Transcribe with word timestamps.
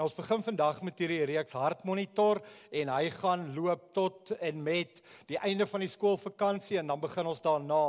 Nou 0.00 0.06
ons 0.08 0.16
begin 0.16 0.40
vandag 0.40 0.78
met 0.80 1.00
hierdie 1.02 1.26
reeks 1.28 1.52
hartmonitor 1.60 2.38
en 2.72 2.88
hy 2.88 3.10
gaan 3.12 3.42
loop 3.52 3.82
tot 3.92 4.30
en 4.40 4.62
met 4.64 5.02
die 5.28 5.36
einde 5.44 5.66
van 5.68 5.82
die 5.84 5.90
skoolvakansie 5.92 6.78
en 6.80 6.88
dan 6.88 7.02
begin 7.02 7.28
ons 7.28 7.42
daarna 7.44 7.80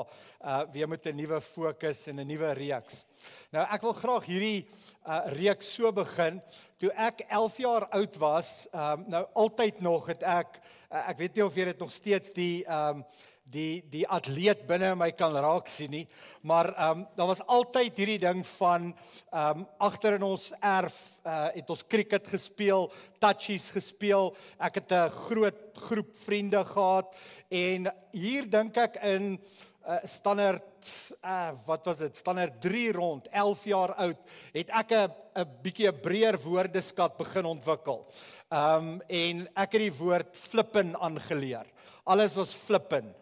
uh 0.44 0.58
weer 0.74 0.90
met 0.92 1.08
'n 1.08 1.16
nuwe 1.16 1.40
fokus 1.40 2.08
en 2.08 2.20
'n 2.20 2.28
nuwe 2.28 2.52
reeks. 2.60 3.06
Nou 3.52 3.64
ek 3.64 3.82
wil 3.82 3.94
graag 3.94 4.26
hierdie 4.26 4.68
uh 5.08 5.22
reeks 5.40 5.74
so 5.74 5.92
begin. 5.92 6.42
Toe 6.78 6.92
ek 6.92 7.24
11 7.30 7.58
jaar 7.58 7.88
oud 7.88 8.18
was, 8.18 8.68
um 8.74 9.06
nou 9.08 9.26
altyd 9.34 9.82
nog 9.82 10.08
het 10.08 10.24
ek 10.24 10.60
uh, 10.92 11.10
ek 11.10 11.18
weet 11.18 11.36
nie 11.36 11.46
of 11.46 11.56
jy 11.56 11.66
dit 11.66 11.80
nog 11.80 11.92
steeds 11.92 12.32
die 12.32 12.66
um 12.68 13.06
die 13.44 13.84
die 13.92 14.08
atleet 14.08 14.68
binne 14.68 14.96
my 14.96 15.12
kan 15.12 15.34
raak 15.34 15.68
sien 15.68 15.92
nie 15.92 16.08
maar 16.42 16.72
ehm 16.74 17.00
um, 17.00 17.08
daar 17.16 17.28
was 17.28 17.46
altyd 17.46 17.98
hierdie 17.98 18.20
ding 18.20 18.46
van 18.48 18.94
ehm 19.32 19.60
um, 19.60 19.68
agter 19.78 20.14
in 20.14 20.24
ons 20.24 20.52
erf 20.60 20.98
uh, 21.26 21.48
het 21.54 21.70
ons 21.70 21.84
cricket 21.88 22.28
gespeel, 22.28 22.90
touchies 23.22 23.70
gespeel. 23.74 24.34
Ek 24.58 24.76
het 24.82 24.92
'n 24.92 25.10
groot 25.28 25.62
groep 25.76 26.16
vriende 26.16 26.64
gehad 26.66 27.16
en 27.50 27.92
hier 28.12 28.50
dink 28.50 28.78
ek 28.78 28.96
in 29.04 29.40
uh, 29.88 29.98
standaard 30.04 31.14
uh, 31.24 31.52
wat 31.66 31.86
was 31.86 31.98
dit? 31.98 32.16
Standaard 32.16 32.62
3 32.62 32.92
rond, 32.92 33.28
11 33.28 33.66
jaar 33.66 33.94
oud, 33.94 34.18
het 34.54 34.70
ek 34.70 34.92
'n 34.92 35.14
'n 35.36 35.48
bietjie 35.62 35.88
'n 35.88 36.02
breër 36.02 36.38
woordeskat 36.42 37.18
begin 37.18 37.46
ontwikkel. 37.46 38.06
Ehm 38.50 38.88
um, 38.88 39.02
en 39.08 39.48
ek 39.56 39.72
het 39.72 39.82
die 39.82 39.94
woord 39.94 40.38
flippen 40.38 40.96
aangeleer. 41.00 41.66
Alles 42.04 42.34
was 42.34 42.54
flippen. 42.54 43.21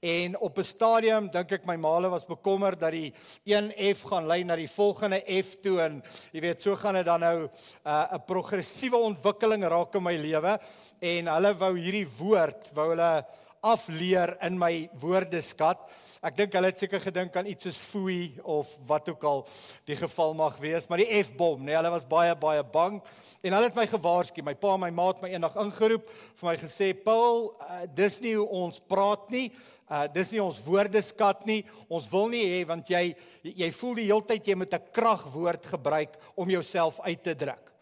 En 0.00 0.38
op 0.38 0.58
'n 0.58 0.64
stadium 0.64 1.30
dink 1.30 1.50
ek 1.52 1.66
my 1.66 1.76
maale 1.76 2.08
was 2.08 2.24
bekommerd 2.24 2.80
dat 2.80 2.90
die 2.90 3.12
1F 3.44 4.02
gaan 4.08 4.26
lei 4.26 4.44
na 4.44 4.56
die 4.56 4.70
volgende 4.70 5.20
F 5.42 5.60
toe 5.60 5.80
en 5.80 6.02
jy 6.32 6.40
weet 6.40 6.62
so 6.62 6.76
gaan 6.76 6.94
dit 6.94 7.04
dan 7.04 7.20
nou 7.20 7.42
'n 7.44 7.50
uh, 7.84 8.16
progressiewe 8.26 8.96
ontwikkeling 8.96 9.64
raak 9.64 9.94
in 9.94 10.02
my 10.02 10.16
lewe 10.16 10.58
en 11.00 11.26
hulle 11.26 11.54
wou 11.54 11.76
hierdie 11.76 12.08
woord 12.18 12.70
wou 12.72 12.88
hulle 12.88 13.26
afleer 13.60 14.36
in 14.40 14.58
my 14.58 14.88
woordeskat. 15.00 15.78
Ek 16.20 16.36
dink 16.36 16.52
hulle 16.52 16.68
het 16.68 16.78
seker 16.78 17.00
gedink 17.00 17.36
aan 17.36 17.46
iets 17.46 17.64
soos 17.64 17.76
foei 17.76 18.40
of 18.42 18.72
wat 18.86 19.08
ook 19.08 19.24
al 19.24 19.46
die 19.84 19.96
geval 19.96 20.34
mag 20.34 20.56
wees, 20.60 20.88
maar 20.88 20.98
die 20.98 21.22
F-bom, 21.22 21.64
nee, 21.64 21.76
hulle 21.76 21.90
was 21.90 22.08
baie 22.08 22.34
baie 22.36 22.62
bang 22.62 23.02
en 23.42 23.52
hulle 23.52 23.68
het 23.68 23.76
my 23.76 23.86
gewaarsku. 23.86 24.42
My 24.42 24.54
pa 24.54 24.74
en 24.74 24.80
my 24.80 24.90
ma 24.90 25.06
het 25.08 25.20
my 25.20 25.28
eendag 25.28 25.56
ingeroep 25.56 26.08
vir 26.08 26.48
my 26.48 26.56
gesê, 26.56 26.94
"Paul, 27.04 27.54
uh, 27.60 27.86
dis 27.94 28.20
nie 28.20 28.34
hoe 28.34 28.48
ons 28.48 28.80
praat 28.80 29.30
nie." 29.30 29.52
Uh 29.90 30.06
dis 30.14 30.28
nie 30.30 30.42
ons 30.42 30.60
woordeskat 30.62 31.42
nie. 31.48 31.64
Ons 31.90 32.06
wil 32.12 32.28
nie 32.30 32.44
hê 32.46 32.60
want 32.68 32.86
jy 32.92 33.10
jy 33.42 33.70
voel 33.74 33.96
die 33.98 34.06
hele 34.06 34.22
tyd 34.28 34.46
jy 34.46 34.54
moet 34.54 34.74
'n 34.74 34.92
kragwoord 34.92 35.66
gebruik 35.66 36.14
om 36.36 36.50
jouself 36.50 37.00
uit 37.00 37.22
te 37.22 37.34
druk. 37.34 37.72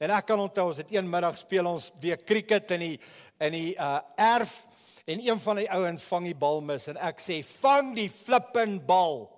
En 0.00 0.10
ek 0.10 0.26
kan 0.26 0.40
onthou 0.40 0.68
ons 0.68 0.76
het 0.76 0.92
een 0.92 1.10
middag 1.10 1.36
speel 1.36 1.66
ons 1.66 1.92
weer 2.00 2.16
cricket 2.24 2.70
in 2.70 2.80
die 2.80 3.00
in 3.40 3.52
die 3.52 3.74
uh 3.76 4.00
erf 4.16 4.66
en 5.04 5.20
een 5.20 5.40
van 5.40 5.56
die 5.56 5.70
ouens 5.70 6.02
vang 6.02 6.24
die 6.24 6.34
bal 6.34 6.60
mis 6.60 6.88
en 6.88 6.96
ek 6.96 7.20
sê 7.20 7.42
vang 7.42 7.94
die 7.94 8.08
flippin 8.08 8.78
bal. 8.86 9.28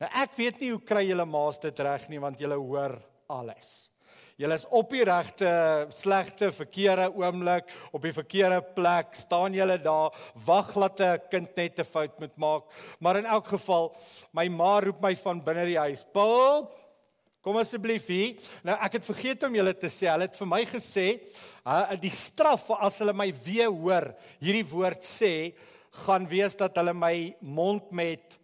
Nou 0.00 0.10
ek 0.14 0.36
weet 0.36 0.60
nie 0.60 0.70
hoe 0.70 0.80
kry 0.80 1.08
julle 1.08 1.24
maas 1.26 1.58
dit 1.58 1.80
reg 1.80 2.08
nie 2.08 2.20
want 2.20 2.40
julle 2.40 2.54
hoor 2.54 2.98
alles. 3.26 3.87
Julle 4.38 4.54
is 4.54 4.68
op 4.70 4.92
die 4.94 5.02
regte 5.02 5.48
slegte 5.90 6.52
verkeerde 6.54 7.08
oomblik 7.10 7.72
op 7.90 8.04
die 8.06 8.12
verkeerde 8.14 8.60
plek 8.76 9.16
staan 9.18 9.56
julle 9.56 9.80
daar 9.82 10.14
wag 10.46 10.68
laat 10.78 11.00
'n 11.00 11.18
kind 11.30 11.56
net 11.56 11.80
'n 11.80 11.84
fout 11.84 12.20
moet 12.20 12.36
maak. 12.36 12.62
Maar 13.00 13.16
in 13.16 13.26
elk 13.26 13.46
geval 13.46 13.96
my 14.32 14.46
ma 14.48 14.78
roep 14.78 15.00
my 15.00 15.16
van 15.16 15.42
binne 15.42 15.64
die 15.66 15.78
huis 15.78 16.06
Paul 16.12 16.70
kom 17.42 17.56
asseblief 17.56 18.06
hier. 18.06 18.36
Nou 18.62 18.78
ek 18.80 18.92
het 18.92 19.04
vergeet 19.04 19.42
om 19.42 19.54
julle 19.54 19.74
te 19.74 19.90
sê 19.90 20.06
hulle 20.06 20.28
het 20.30 20.36
vir 20.36 20.46
my 20.46 20.64
gesê 20.64 21.20
die 22.00 22.10
straf 22.10 22.70
as 22.70 22.98
hulle 22.98 23.12
my 23.12 23.34
weer 23.44 23.70
hoor 23.70 24.14
hierdie 24.38 24.70
woord 24.70 25.02
sê 25.02 25.52
gaan 26.06 26.28
wees 26.28 26.54
dat 26.54 26.76
hulle 26.76 26.94
my 26.94 27.34
mond 27.40 27.90
met 27.90 28.38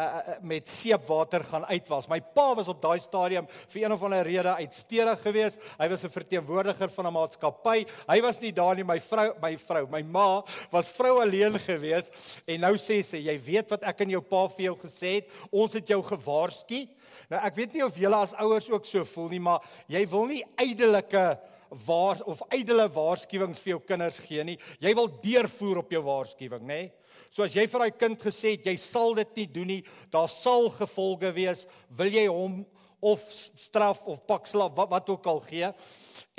uh, 0.00 0.36
met 0.42 0.68
seepwater 0.68 1.44
gaan 1.44 1.66
uitwas. 1.66 2.08
My 2.08 2.20
pa 2.20 2.54
was 2.54 2.68
op 2.72 2.80
daai 2.82 2.98
stadium 3.02 3.48
vir 3.68 3.82
een 3.82 3.92
of 3.92 4.02
ander 4.06 4.24
rede 4.26 4.54
uitstedig 4.54 5.22
geweest. 5.22 5.60
Hy 5.78 5.88
was 5.88 6.04
'n 6.04 6.10
verteenwoordiger 6.10 6.90
van 6.90 7.06
'n 7.06 7.12
maatskappy. 7.12 7.86
Hy 8.08 8.20
was 8.20 8.40
nie 8.40 8.52
daar 8.52 8.74
nie, 8.74 8.84
my 8.84 9.00
vrou, 9.00 9.34
my 9.42 9.58
vrou, 9.58 9.86
my 9.90 10.02
ma 10.02 10.42
was 10.70 10.88
vrou 10.88 11.20
alleen 11.20 11.58
geweest 11.58 12.40
en 12.46 12.60
nou 12.60 12.74
sê 12.76 13.02
sy, 13.02 13.18
jy 13.18 13.38
weet 13.38 13.70
wat 13.70 13.84
ek 13.84 14.00
aan 14.00 14.10
jou 14.10 14.22
pa 14.22 14.48
vir 14.48 14.64
jou 14.64 14.76
gesê 14.76 15.14
het, 15.20 15.30
ons 15.50 15.72
het 15.72 15.88
jou 15.88 16.02
gewaarsku. 16.02 16.88
Nou 17.28 17.40
ek 17.44 17.54
weet 17.54 17.74
nie 17.74 17.84
of 17.84 17.96
julle 17.96 18.16
as 18.16 18.34
ouers 18.34 18.70
ook 18.70 18.86
so 18.86 19.04
voel 19.04 19.28
nie, 19.28 19.40
maar 19.40 19.60
jy 19.86 20.06
wil 20.08 20.26
nie 20.26 20.44
ydelike 20.58 21.38
waar 21.86 22.18
of 22.26 22.42
ydelle 22.50 22.88
waarskuwings 22.88 23.58
vir 23.58 23.70
jou 23.76 23.80
kinders 23.80 24.18
gee 24.18 24.44
nie. 24.44 24.58
Jy 24.80 24.94
wil 24.94 25.08
deurvoer 25.22 25.84
op 25.84 25.90
jou 25.90 26.02
waarskuwing, 26.02 26.64
nê? 26.66 26.66
Nee? 26.66 26.99
So 27.30 27.44
as 27.46 27.54
jy 27.54 27.62
vir 27.70 27.84
daai 27.84 27.94
kind 27.94 28.18
gesê 28.18 28.56
het 28.56 28.66
jy 28.66 28.74
sal 28.82 29.14
dit 29.14 29.36
nie 29.38 29.48
doen 29.54 29.68
nie, 29.70 29.80
daar 30.10 30.28
sal 30.28 30.66
gevolge 30.74 31.30
wees, 31.36 31.66
wil 31.94 32.10
jy 32.10 32.26
hom 32.26 32.64
of 33.00 33.24
straf 33.30 34.04
of 34.06 34.24
pak 34.26 34.46
slaap 34.46 34.76
wat 34.76 34.90
wat 34.90 35.10
ook 35.10 35.26
al 35.26 35.40
gee 35.40 35.72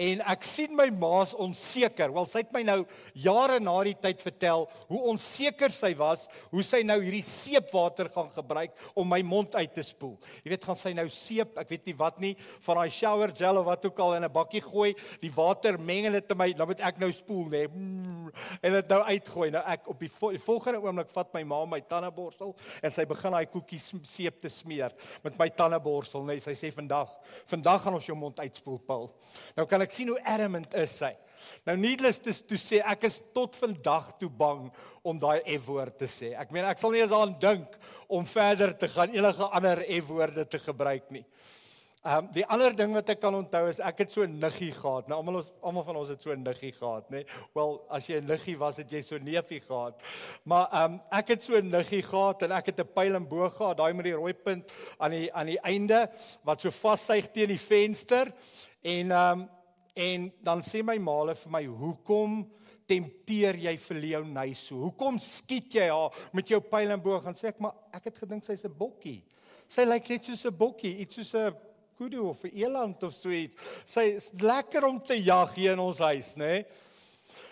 en 0.02 0.22
ek 0.32 0.46
sien 0.48 0.72
my 0.76 0.88
ma's 0.94 1.34
onseker. 1.38 2.12
Wel 2.14 2.28
sy 2.30 2.42
het 2.42 2.54
my 2.56 2.62
nou 2.66 2.80
jare 3.22 3.60
na 3.62 3.74
die 3.86 3.96
tyd 4.02 4.22
vertel 4.24 4.66
hoe 4.90 5.02
onseker 5.12 5.74
sy 5.74 5.92
was, 6.00 6.26
hoe 6.54 6.64
sy 6.66 6.82
nou 6.88 6.98
hierdie 7.04 7.24
seepwater 7.26 8.10
gaan 8.14 8.30
gebruik 8.34 8.74
om 8.98 9.10
my 9.12 9.22
mond 9.26 9.56
uit 9.60 9.74
te 9.76 9.84
spoel. 9.86 10.16
Jy 10.42 10.54
weet 10.56 10.68
gaan 10.68 10.80
sy 10.80 10.94
nou 10.98 11.08
seep, 11.12 11.54
ek 11.62 11.70
weet 11.74 11.92
nie 11.92 11.98
wat 12.00 12.22
nie, 12.24 12.34
van 12.66 12.82
daai 12.82 12.94
shower 12.94 13.34
gel 13.38 13.62
of 13.62 13.68
wat 13.68 13.86
ook 13.90 14.02
al 14.02 14.18
in 14.18 14.26
'n 14.26 14.34
bakkie 14.34 14.64
gooi, 14.64 14.96
die 15.22 15.34
water 15.36 15.78
meng 15.80 16.12
dit 16.12 16.32
in 16.32 16.38
my, 16.38 16.50
dan 16.54 16.68
moet 16.68 16.82
ek 16.82 16.98
nou 17.00 17.12
spoel 17.12 17.46
nê. 17.46 17.68
Nee, 17.68 18.32
en 18.62 18.74
dit 18.74 18.88
nou 18.88 19.02
uitgooi. 19.04 19.52
Nou 19.52 19.64
ek 19.68 19.88
op 19.88 20.00
die, 20.00 20.10
vo 20.10 20.32
die 20.32 20.40
volgende 20.40 20.82
oomblik 20.82 21.10
vat 21.10 21.34
my 21.34 21.44
ma 21.44 21.66
my 21.66 21.82
tandeborsel 21.82 22.56
en 22.82 22.92
sy 22.92 23.06
begin 23.06 23.32
daai 23.32 23.46
koekies 23.46 23.92
seep 24.04 24.42
te 24.42 24.50
smeer 24.50 24.92
met 25.24 25.38
my 25.38 25.50
tandeborsel 25.50 26.24
nê. 26.24 26.32
Nee, 26.32 26.40
sy 26.40 26.51
sê 26.58 26.72
vandag, 26.74 27.12
vandag 27.50 27.84
gaan 27.84 27.98
ons 27.98 28.08
jou 28.08 28.16
mond 28.18 28.40
uitspoel, 28.40 28.80
Paul. 28.88 29.10
Nou 29.58 29.66
kan 29.70 29.84
ek 29.86 29.94
sien 29.96 30.12
hoe 30.12 30.20
adamant 30.28 30.74
is 30.80 30.96
sy. 31.04 31.12
Nou 31.66 31.76
needless 31.80 32.22
to, 32.22 32.34
to 32.52 32.60
sê 32.60 32.82
ek 32.94 33.08
is 33.10 33.20
tot 33.36 33.58
vandag 33.58 34.12
toe 34.22 34.30
bang 34.30 34.68
om 35.08 35.20
daai 35.22 35.42
F-woord 35.58 35.98
te 36.04 36.10
sê. 36.10 36.34
Ek 36.38 36.54
meen 36.54 36.68
ek 36.70 36.82
sal 36.82 36.94
nie 36.94 37.02
eens 37.02 37.16
aan 37.16 37.34
dink 37.42 37.78
om 38.12 38.28
verder 38.28 38.76
te 38.78 38.90
gaan 38.92 39.14
enige 39.16 39.50
ander 39.50 39.82
F-woorde 40.02 40.46
te 40.50 40.62
gebruik 40.62 41.10
nie. 41.16 41.26
Ehm 42.02 42.18
um, 42.18 42.30
die 42.34 42.46
ander 42.46 42.76
ding 42.76 42.94
wat 42.94 43.10
ek 43.10 43.20
kan 43.22 43.36
onthou 43.36 43.68
is 43.70 43.80
ek 43.80 43.98
het 43.98 44.12
so 44.12 44.24
'n 44.24 44.40
niggie 44.40 44.72
gehad. 44.72 45.08
Nou 45.08 45.18
almal 45.18 45.36
ons 45.36 45.52
almal 45.62 45.84
van 45.84 45.96
ons 45.96 46.10
het 46.10 46.22
so 46.22 46.32
'n 46.32 46.44
niggie 46.44 46.72
gehad, 46.72 47.10
nê? 47.10 47.22
Nee? 47.22 47.26
Wel, 47.54 47.86
as 47.90 48.08
jy 48.08 48.18
'n 48.18 48.26
niggie 48.26 48.58
was, 48.58 48.78
het 48.78 48.92
jy 48.92 49.02
so 49.02 49.16
'n 49.16 49.24
neefie 49.24 49.62
gehad. 49.62 50.02
Maar 50.44 50.68
ehm 50.72 50.94
um, 50.94 51.02
ek 51.12 51.28
het 51.28 51.44
so 51.44 51.56
'n 51.56 51.70
niggie 51.70 52.02
gehad 52.02 52.42
en 52.44 52.52
ek 52.52 52.66
het 52.66 52.80
'n 52.80 52.94
pyl 52.94 53.16
en 53.16 53.28
boog 53.28 53.56
gehad, 53.56 53.78
daai 53.78 53.94
met 53.94 54.06
die 54.06 54.14
rooi 54.14 54.34
punt 54.34 54.72
aan 54.98 55.12
die 55.12 55.34
aan 55.34 55.46
die 55.46 55.60
einde 55.60 56.10
wat 56.44 56.62
so 56.62 56.70
vassuig 56.70 57.32
teen 57.32 57.48
die 57.48 57.60
venster 57.60 58.34
en 58.82 59.12
ehm 59.12 59.40
um, 59.40 59.50
En 59.94 60.32
dan 60.40 60.62
sê 60.64 60.82
my 60.84 60.98
maale 60.98 61.36
vir 61.36 61.52
my, 61.52 61.66
"Hoekom 61.66 62.52
tempteer 62.88 63.56
jy 63.56 63.78
vir 63.78 63.98
Leonie 63.98 64.54
so? 64.54 64.76
Hoekom 64.76 65.20
skiet 65.20 65.74
jy 65.74 65.90
haar 65.90 66.30
met 66.34 66.48
jou 66.48 66.62
pyl 66.62 66.90
en 66.90 67.02
boog?" 67.02 67.26
En 67.26 67.34
sê 67.34 67.48
ek, 67.48 67.60
"Maar 67.60 67.74
ek 67.94 68.04
het 68.04 68.18
gedink 68.18 68.44
sy's 68.44 68.66
'n 68.66 68.78
bokkie. 68.78 69.24
Sy 69.68 69.82
lyk 69.82 70.10
net 70.10 70.26
soos 70.26 70.46
'n 70.46 70.58
bokkie, 70.58 70.98
iets 70.98 71.16
soos 71.16 71.34
'n 71.34 71.56
kudu 72.02 72.26
of 72.26 72.44
'n 72.44 72.56
eland 72.58 73.04
of 73.04 73.14
so 73.14 73.30
iets. 73.30 73.58
Sy 73.86 74.18
is 74.18 74.32
lekker 74.38 74.84
om 74.86 75.00
te 75.00 75.24
jag 75.24 75.54
hier 75.56 75.74
in 75.74 75.80
ons 75.80 76.00
huis, 76.00 76.36
né?" 76.36 76.46
Nee? 76.46 76.66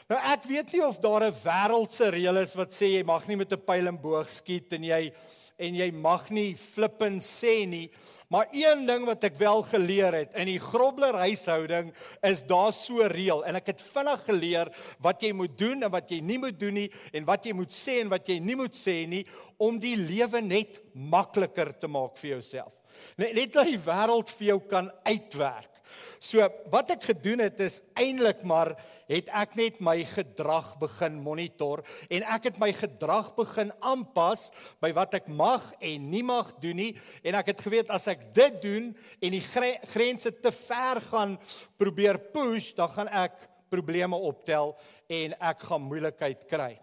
Nou 0.09 0.19
ek 0.33 0.43
weet 0.49 0.71
nie 0.73 0.85
of 0.85 0.97
daar 0.97 1.23
'n 1.23 1.41
wêreldse 1.43 2.09
reël 2.09 2.37
is 2.41 2.55
wat 2.55 2.71
sê 2.73 2.97
jy 2.97 3.03
mag 3.03 3.27
nie 3.27 3.37
met 3.37 3.53
'n 3.53 3.65
pyl 3.65 3.87
en 3.87 4.01
boog 4.01 4.29
skiet 4.29 4.73
en 4.73 4.83
jy 4.83 5.13
en 5.59 5.75
jy 5.75 5.91
mag 5.91 6.29
nie 6.29 6.55
flippend 6.55 7.21
sê 7.21 7.67
nie, 7.67 7.91
Maar 8.29 8.47
een 8.51 8.85
ding 8.85 9.07
wat 9.09 9.23
ek 9.25 9.37
wel 9.41 9.63
geleer 9.65 10.13
het 10.13 10.35
in 10.37 10.45
die 10.51 10.59
Grobler 10.61 11.15
huishouding 11.17 11.87
is 12.21 12.43
daar 12.45 12.69
so 12.77 13.07
reël 13.09 13.41
en 13.41 13.57
ek 13.57 13.71
het 13.71 13.81
vinnig 13.81 14.21
geleer 14.27 14.69
wat 15.01 15.25
jy 15.25 15.31
moet 15.33 15.55
doen 15.57 15.87
en 15.87 15.89
wat 15.89 16.13
jy 16.13 16.19
nie 16.21 16.37
moet 16.37 16.59
doen 16.61 16.77
nie 16.77 16.91
en 17.09 17.25
wat 17.25 17.49
jy 17.49 17.55
moet 17.57 17.73
sê 17.73 17.97
en 18.03 18.11
wat 18.13 18.29
jy 18.29 18.37
nie 18.37 18.57
moet 18.59 18.77
sê 18.77 18.99
nie 19.09 19.23
om 19.57 19.81
die 19.81 19.95
lewe 19.97 20.43
net 20.45 20.77
makliker 20.93 21.73
te 21.73 21.89
maak 21.89 22.21
vir 22.21 22.35
jouself. 22.35 22.78
Net 23.17 23.35
net 23.37 23.53
dat 23.53 23.69
die 23.69 23.81
wêreld 23.81 24.31
vir 24.37 24.47
jou 24.53 24.61
kan 24.69 24.91
uitwerk. 25.05 25.79
So 26.19 26.43
wat 26.67 26.89
ek 26.91 27.05
gedoen 27.13 27.39
het 27.39 27.61
is 27.63 27.77
eintlik 27.95 28.41
maar 28.47 28.73
het 29.07 29.29
ek 29.39 29.53
net 29.55 29.77
my 29.79 29.95
gedrag 30.03 30.73
begin 30.81 31.15
monitor 31.23 31.79
en 32.11 32.25
ek 32.35 32.49
het 32.49 32.59
my 32.59 32.73
gedrag 32.75 33.29
begin 33.37 33.71
aanpas 33.79 34.49
by 34.83 34.91
wat 34.97 35.15
ek 35.21 35.29
mag 35.31 35.63
en 35.79 36.09
nie 36.11 36.25
mag 36.27 36.51
doen 36.59 36.75
nie 36.81 36.89
en 37.23 37.39
ek 37.39 37.53
het 37.53 37.63
geweet 37.63 37.95
as 37.95 38.09
ek 38.11 38.27
dit 38.35 38.59
doen 38.65 38.91
en 38.91 39.37
die 39.37 39.45
grense 39.93 40.33
te 40.43 40.51
ver 40.59 40.99
gaan 41.07 41.39
probeer 41.79 42.19
push 42.35 42.73
dan 42.75 42.91
gaan 42.97 43.13
ek 43.23 43.39
probleme 43.71 44.19
optel 44.19 44.75
en 45.07 45.39
ek 45.39 45.67
gaan 45.69 45.87
moeilikheid 45.87 46.43
kry. 46.51 46.73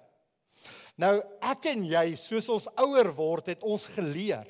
Nou 0.97 1.19
ek 1.45 1.75
en 1.75 1.85
jy 1.85 2.09
soos 2.17 2.49
ons 2.57 2.73
ouer 2.81 3.13
word 3.13 3.53
het 3.53 3.69
ons 3.69 3.91
geleer 3.93 4.49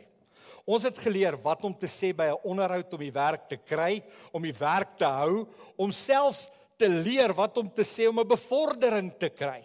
Ons 0.66 0.82
het 0.82 0.98
geleer 0.98 1.36
wat 1.44 1.62
om 1.64 1.74
te 1.74 1.86
sê 1.86 2.10
by 2.12 2.26
'n 2.32 2.42
onderhoud 2.42 2.92
om 2.92 3.00
die 3.00 3.12
werk 3.12 3.48
te 3.48 3.56
kry, 3.56 4.02
om 4.32 4.42
die 4.42 4.52
werk 4.58 4.96
te 4.98 5.04
hou, 5.04 5.46
om 5.76 5.92
selfs 5.92 6.50
te 6.76 6.88
leer 6.88 7.32
wat 7.32 7.56
om 7.58 7.70
te 7.70 7.84
sê 7.84 8.08
om 8.08 8.18
'n 8.18 8.28
bevordering 8.28 9.12
te 9.18 9.28
kry. 9.28 9.64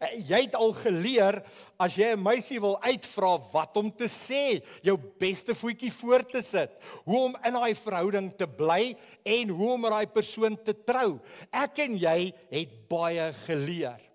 Eh, 0.00 0.28
jy 0.28 0.40
het 0.42 0.54
al 0.54 0.72
geleer 0.72 1.42
as 1.78 1.96
jy 1.96 2.12
'n 2.12 2.22
meisie 2.22 2.60
wil 2.60 2.76
uitvra 2.82 3.38
wat 3.52 3.76
om 3.76 3.90
te 3.90 4.08
sê, 4.08 4.62
jou 4.82 4.96
beste 5.18 5.54
voetjie 5.54 5.92
voor 5.92 6.22
te 6.26 6.42
sit, 6.42 6.70
hoe 7.04 7.18
om 7.18 7.36
in 7.44 7.52
daai 7.52 7.74
verhouding 7.74 8.36
te 8.36 8.46
bly 8.46 8.96
en 9.24 9.48
hoe 9.48 9.72
om 9.72 9.80
met 9.80 9.90
daai 9.90 10.06
persoon 10.06 10.62
te 10.62 10.74
trou. 10.84 11.20
Ek 11.50 11.78
en 11.78 11.96
jy 11.96 12.32
het 12.50 12.88
baie 12.88 13.32
geleer. 13.46 14.11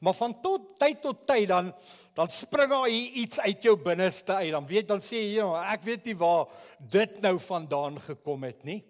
Maar 0.00 0.14
van 0.14 0.40
tot 0.40 0.78
tyd 0.78 1.00
tot 1.04 1.26
tyd 1.26 1.48
dan 1.48 1.72
dan 2.16 2.30
spring 2.32 2.70
daar 2.72 2.88
iets 2.88 3.40
uit 3.40 3.62
jou 3.62 3.76
binneste 3.76 4.32
uit. 4.32 4.50
Dan 4.50 4.66
weet 4.66 4.88
dan 4.88 5.02
sê 5.04 5.18
jy, 5.20 5.32
ja, 5.36 5.48
ek 5.74 5.82
weet 5.84 6.06
nie 6.08 6.16
waar 6.16 6.46
dit 6.80 7.18
nou 7.20 7.34
vandaan 7.44 7.98
gekom 8.00 8.46
het 8.48 8.64
nie. 8.64 8.80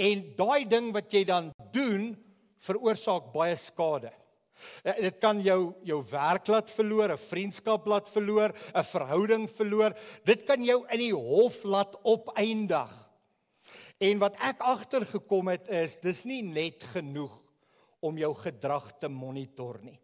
En 0.00 0.22
daai 0.38 0.64
ding 0.64 0.88
wat 0.94 1.12
jy 1.12 1.26
dan 1.28 1.50
doen 1.74 2.14
veroorsaak 2.64 3.28
baie 3.34 3.58
skade. 3.60 4.08
Eh, 4.82 5.02
dit 5.04 5.18
kan 5.20 5.42
jou 5.44 5.74
jou 5.84 5.98
werk 6.10 6.48
laat 6.48 6.72
verloor, 6.72 7.12
'n 7.12 7.20
vriendskap 7.20 7.86
laat 7.86 8.08
verloor, 8.08 8.56
'n 8.74 8.82
verhouding 8.82 9.44
verloor. 9.50 9.92
Dit 10.24 10.44
kan 10.44 10.64
jou 10.64 10.86
in 10.88 10.98
die 10.98 11.12
hof 11.12 11.62
laat 11.64 11.92
opeindig. 12.04 12.92
En 14.00 14.18
wat 14.18 14.34
ek 14.40 14.60
agtergekom 14.60 15.48
het 15.48 15.68
is, 15.68 16.00
dis 16.00 16.24
nie 16.24 16.42
net 16.42 16.82
genoeg 16.82 17.42
om 18.00 18.16
jou 18.16 18.34
gedrag 18.34 18.98
te 18.98 19.08
monitor 19.08 19.78
nie 19.82 20.00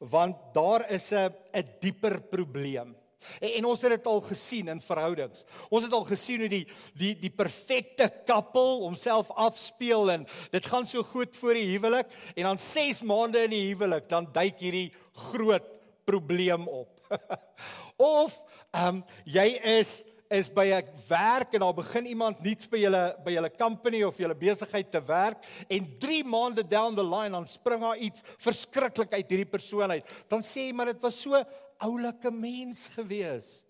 want 0.00 0.36
daar 0.52 0.90
is 0.90 1.10
'n 1.12 1.34
'n 1.52 1.68
dieper 1.80 2.22
probleem. 2.22 2.96
En, 3.40 3.52
en 3.52 3.64
ons 3.64 3.82
het 3.82 3.90
dit 3.90 4.06
al 4.06 4.20
gesien 4.20 4.68
in 4.68 4.80
verhoudings. 4.80 5.44
Ons 5.68 5.84
het 5.84 5.92
al 5.92 6.04
gesien 6.08 6.40
hoe 6.40 6.48
die 6.48 6.66
die 6.94 7.12
die 7.20 7.30
perfekte 7.30 8.08
koppel 8.26 8.80
homself 8.80 9.30
afspeel 9.30 10.10
en 10.10 10.26
dit 10.50 10.66
gaan 10.66 10.86
so 10.86 11.02
goed 11.02 11.36
voor 11.36 11.54
die 11.54 11.68
huwelik 11.70 12.12
en 12.34 12.42
dan 12.42 12.58
6 12.58 13.02
maande 13.02 13.44
in 13.44 13.50
die 13.50 13.66
huwelik 13.68 14.08
dan 14.08 14.28
duik 14.32 14.58
hierdie 14.58 14.92
groot 15.12 15.68
probleem 16.04 16.68
op. 16.68 17.00
of 17.96 18.44
ehm 18.70 19.00
um, 19.00 19.04
jy 19.24 19.46
is 19.78 20.00
is 20.30 20.48
by 20.48 20.70
'n 20.70 20.86
werk 21.08 21.54
en 21.54 21.60
daar 21.60 21.74
begin 21.74 22.06
iemand 22.06 22.40
nuuts 22.40 22.68
by 22.70 22.78
julle 22.78 23.16
by 23.24 23.32
julle 23.34 23.50
company 23.50 24.02
of 24.04 24.16
julle 24.16 24.34
besigheid 24.34 24.90
te 24.90 25.02
werk 25.02 25.42
en 25.68 25.98
3 25.98 26.24
maande 26.24 26.62
down 26.62 26.94
the 26.94 27.02
line 27.02 27.30
dan 27.30 27.46
spring 27.46 27.80
daar 27.80 27.98
iets 27.98 28.22
verskriklik 28.38 29.12
uit 29.12 29.28
hierdie 29.28 29.50
persoon 29.50 29.90
uit. 29.90 30.06
Dan 30.28 30.40
sê 30.40 30.68
jy 30.68 30.72
maar 30.72 30.86
dit 30.86 31.02
was 31.02 31.20
so 31.20 31.34
oulike 31.78 32.30
mens 32.30 32.88
gewees. 32.94 33.64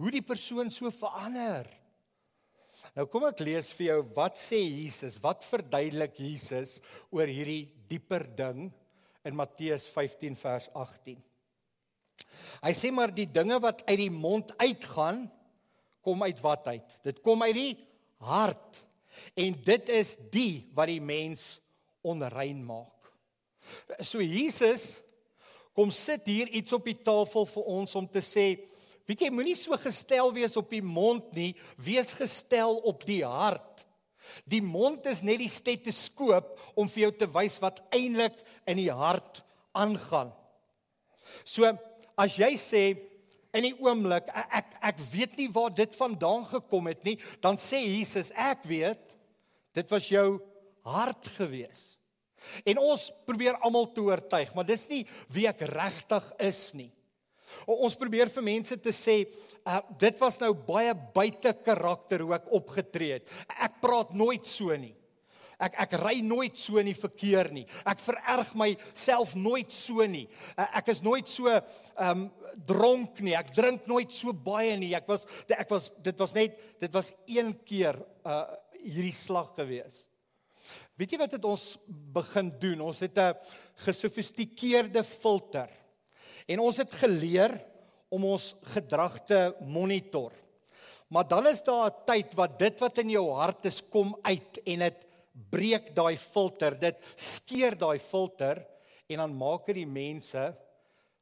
Hoe 0.00 0.10
die 0.10 0.22
persoon 0.22 0.70
so 0.70 0.90
verander. 0.90 1.68
Nou 2.96 3.06
kom 3.06 3.26
ek 3.28 3.40
lees 3.44 3.68
vir 3.76 3.86
jou 3.86 4.00
wat 4.16 4.34
sê 4.34 4.62
Jesus, 4.64 5.20
wat 5.20 5.44
verduidelik 5.44 6.16
Jesus 6.16 6.80
oor 7.10 7.26
hierdie 7.26 7.68
dieper 7.86 8.24
ding 8.36 8.72
in 9.24 9.36
Matteus 9.36 9.86
15 9.86 10.34
vers 10.36 10.70
18. 10.72 11.20
Hy 12.62 12.72
sê 12.72 12.90
maar 12.90 13.12
die 13.12 13.28
dinge 13.28 13.60
wat 13.60 13.84
uit 13.84 13.98
die 13.98 14.10
mond 14.10 14.56
uitgaan 14.56 15.28
kom 16.04 16.22
uit 16.22 16.40
wat 16.42 16.66
uit? 16.72 16.96
Dit 17.04 17.20
kom 17.24 17.42
uit 17.42 17.54
die 17.56 17.72
hart. 18.26 18.82
En 19.38 19.56
dit 19.64 19.92
is 19.92 20.16
die 20.32 20.68
wat 20.76 20.90
die 20.90 21.02
mens 21.02 21.60
onrein 22.02 22.62
maak. 22.64 22.88
So 24.02 24.22
Jesus 24.22 25.00
kom 25.76 25.92
sit 25.94 26.26
hier 26.28 26.50
iets 26.52 26.74
op 26.76 26.84
die 26.88 26.98
tafel 26.98 27.46
vir 27.48 27.68
ons 27.78 27.94
om 27.96 28.08
te 28.10 28.20
sê, 28.24 28.46
weet 29.08 29.24
jy, 29.24 29.30
moenie 29.32 29.56
so 29.58 29.76
gestel 29.80 30.32
wees 30.34 30.56
op 30.60 30.68
die 30.72 30.82
mond 30.84 31.30
nie, 31.36 31.52
wees 31.80 32.12
gestel 32.18 32.76
op 32.88 33.06
die 33.08 33.22
hart. 33.24 33.86
Die 34.48 34.62
mond 34.64 35.06
is 35.10 35.22
net 35.26 35.40
die 35.42 35.50
stetoskoop 35.50 36.54
om 36.78 36.90
vir 36.90 37.06
jou 37.06 37.12
te 37.22 37.28
wys 37.32 37.58
wat 37.62 37.82
eintlik 37.94 38.36
in 38.68 38.80
die 38.80 38.92
hart 38.92 39.42
aangaan. 39.76 40.32
So 41.44 41.68
as 42.20 42.36
jy 42.38 42.52
sê 42.60 42.84
in 43.52 43.66
die 43.68 43.74
oomblik 43.84 44.30
ek 44.32 44.78
ek 44.92 45.02
weet 45.12 45.36
nie 45.38 45.48
waar 45.52 45.72
dit 45.74 45.94
vandaan 45.96 46.46
gekom 46.48 46.88
het 46.90 47.04
nie, 47.06 47.18
dan 47.44 47.58
sê 47.60 47.82
Jesus, 47.84 48.32
ek 48.34 48.64
weet 48.68 49.16
dit 49.76 49.92
was 49.92 50.08
jou 50.10 50.40
hart 50.88 51.28
gewees. 51.36 51.92
En 52.66 52.80
ons 52.82 53.04
probeer 53.26 53.58
almal 53.62 53.86
te 53.94 54.02
oortuig, 54.02 54.50
maar 54.54 54.66
dis 54.66 54.88
nie 54.90 55.04
wie 55.32 55.46
ek 55.50 55.62
regtig 55.70 56.26
is 56.42 56.72
nie. 56.74 56.90
Ons 57.68 57.94
probeer 58.00 58.32
vir 58.32 58.44
mense 58.46 58.76
te 58.82 58.90
sê, 58.96 59.22
uh, 59.68 59.78
dit 60.00 60.18
was 60.18 60.40
nou 60.42 60.50
baie 60.66 60.94
buite 61.14 61.52
karakter 61.62 62.24
hoe 62.24 62.34
ek 62.38 62.50
opgetree 62.56 63.18
het. 63.18 63.30
Ek 63.52 63.78
praat 63.84 64.14
nooit 64.16 64.48
so 64.48 64.74
nie. 64.74 64.94
Ek 65.62 65.76
ek 65.86 65.96
ry 66.00 66.16
nooit 66.26 66.58
so 66.58 66.80
in 66.82 66.90
die 66.90 66.98
verkeer 66.98 67.52
nie. 67.54 67.64
Ek 67.86 68.00
vererg 68.02 68.54
myself 68.58 69.34
nooit 69.38 69.72
so 69.72 70.04
nie. 70.10 70.26
Ek 70.56 70.90
is 70.94 71.02
nooit 71.04 71.30
so 71.30 71.50
ehm 71.52 71.62
um, 72.08 72.30
dronk 72.68 73.22
nie. 73.24 73.32
Ek 73.38 73.52
drink 73.54 73.86
nooit 73.88 74.12
so 74.12 74.34
baie 74.36 74.74
nie. 74.76 74.92
Ek 74.98 75.06
was 75.08 75.24
ek 75.48 75.70
was 75.70 75.90
dit 76.02 76.18
was 76.20 76.34
net 76.36 76.58
dit 76.82 76.92
was 76.92 77.12
een 77.26 77.54
keer 77.64 78.00
uh 78.26 78.44
hierdie 78.82 79.14
slag 79.14 79.52
gewees. 79.54 80.08
Weet 80.98 81.14
jy 81.14 81.18
wat 81.20 81.36
het 81.36 81.44
ons 81.46 81.76
begin 81.86 82.50
doen? 82.60 82.80
Ons 82.90 83.00
het 83.00 83.18
'n 83.18 83.38
gesofistikeerde 83.86 85.04
filter. 85.04 85.70
En 86.46 86.58
ons 86.58 86.76
het 86.76 86.92
geleer 86.92 87.54
om 88.10 88.24
ons 88.24 88.54
gedrag 88.74 89.24
te 89.24 89.54
monitor. 89.60 90.32
Maar 91.08 91.28
dan 91.28 91.46
is 91.46 91.62
daar 91.62 91.90
'n 91.90 92.04
tyd 92.06 92.34
wat 92.34 92.58
dit 92.58 92.80
wat 92.80 92.98
in 92.98 93.10
jou 93.10 93.30
hart 93.30 93.64
is 93.64 93.82
kom 93.88 94.16
uit 94.22 94.60
en 94.64 94.78
dit 94.78 95.06
breek 95.32 95.92
daai 95.96 96.16
filter, 96.20 96.76
dit 96.78 96.98
skeer 97.16 97.76
daai 97.78 97.98
filter 98.02 98.60
en 99.08 99.24
dan 99.24 99.36
maak 99.36 99.66
dit 99.68 99.82
die 99.82 99.88
mense 99.88 100.50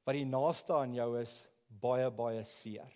wat 0.06 0.16
die 0.16 0.26
naaste 0.28 0.74
aan 0.74 0.94
jou 0.96 1.12
is 1.20 1.44
baie 1.80 2.08
baie 2.10 2.42
seer. 2.44 2.88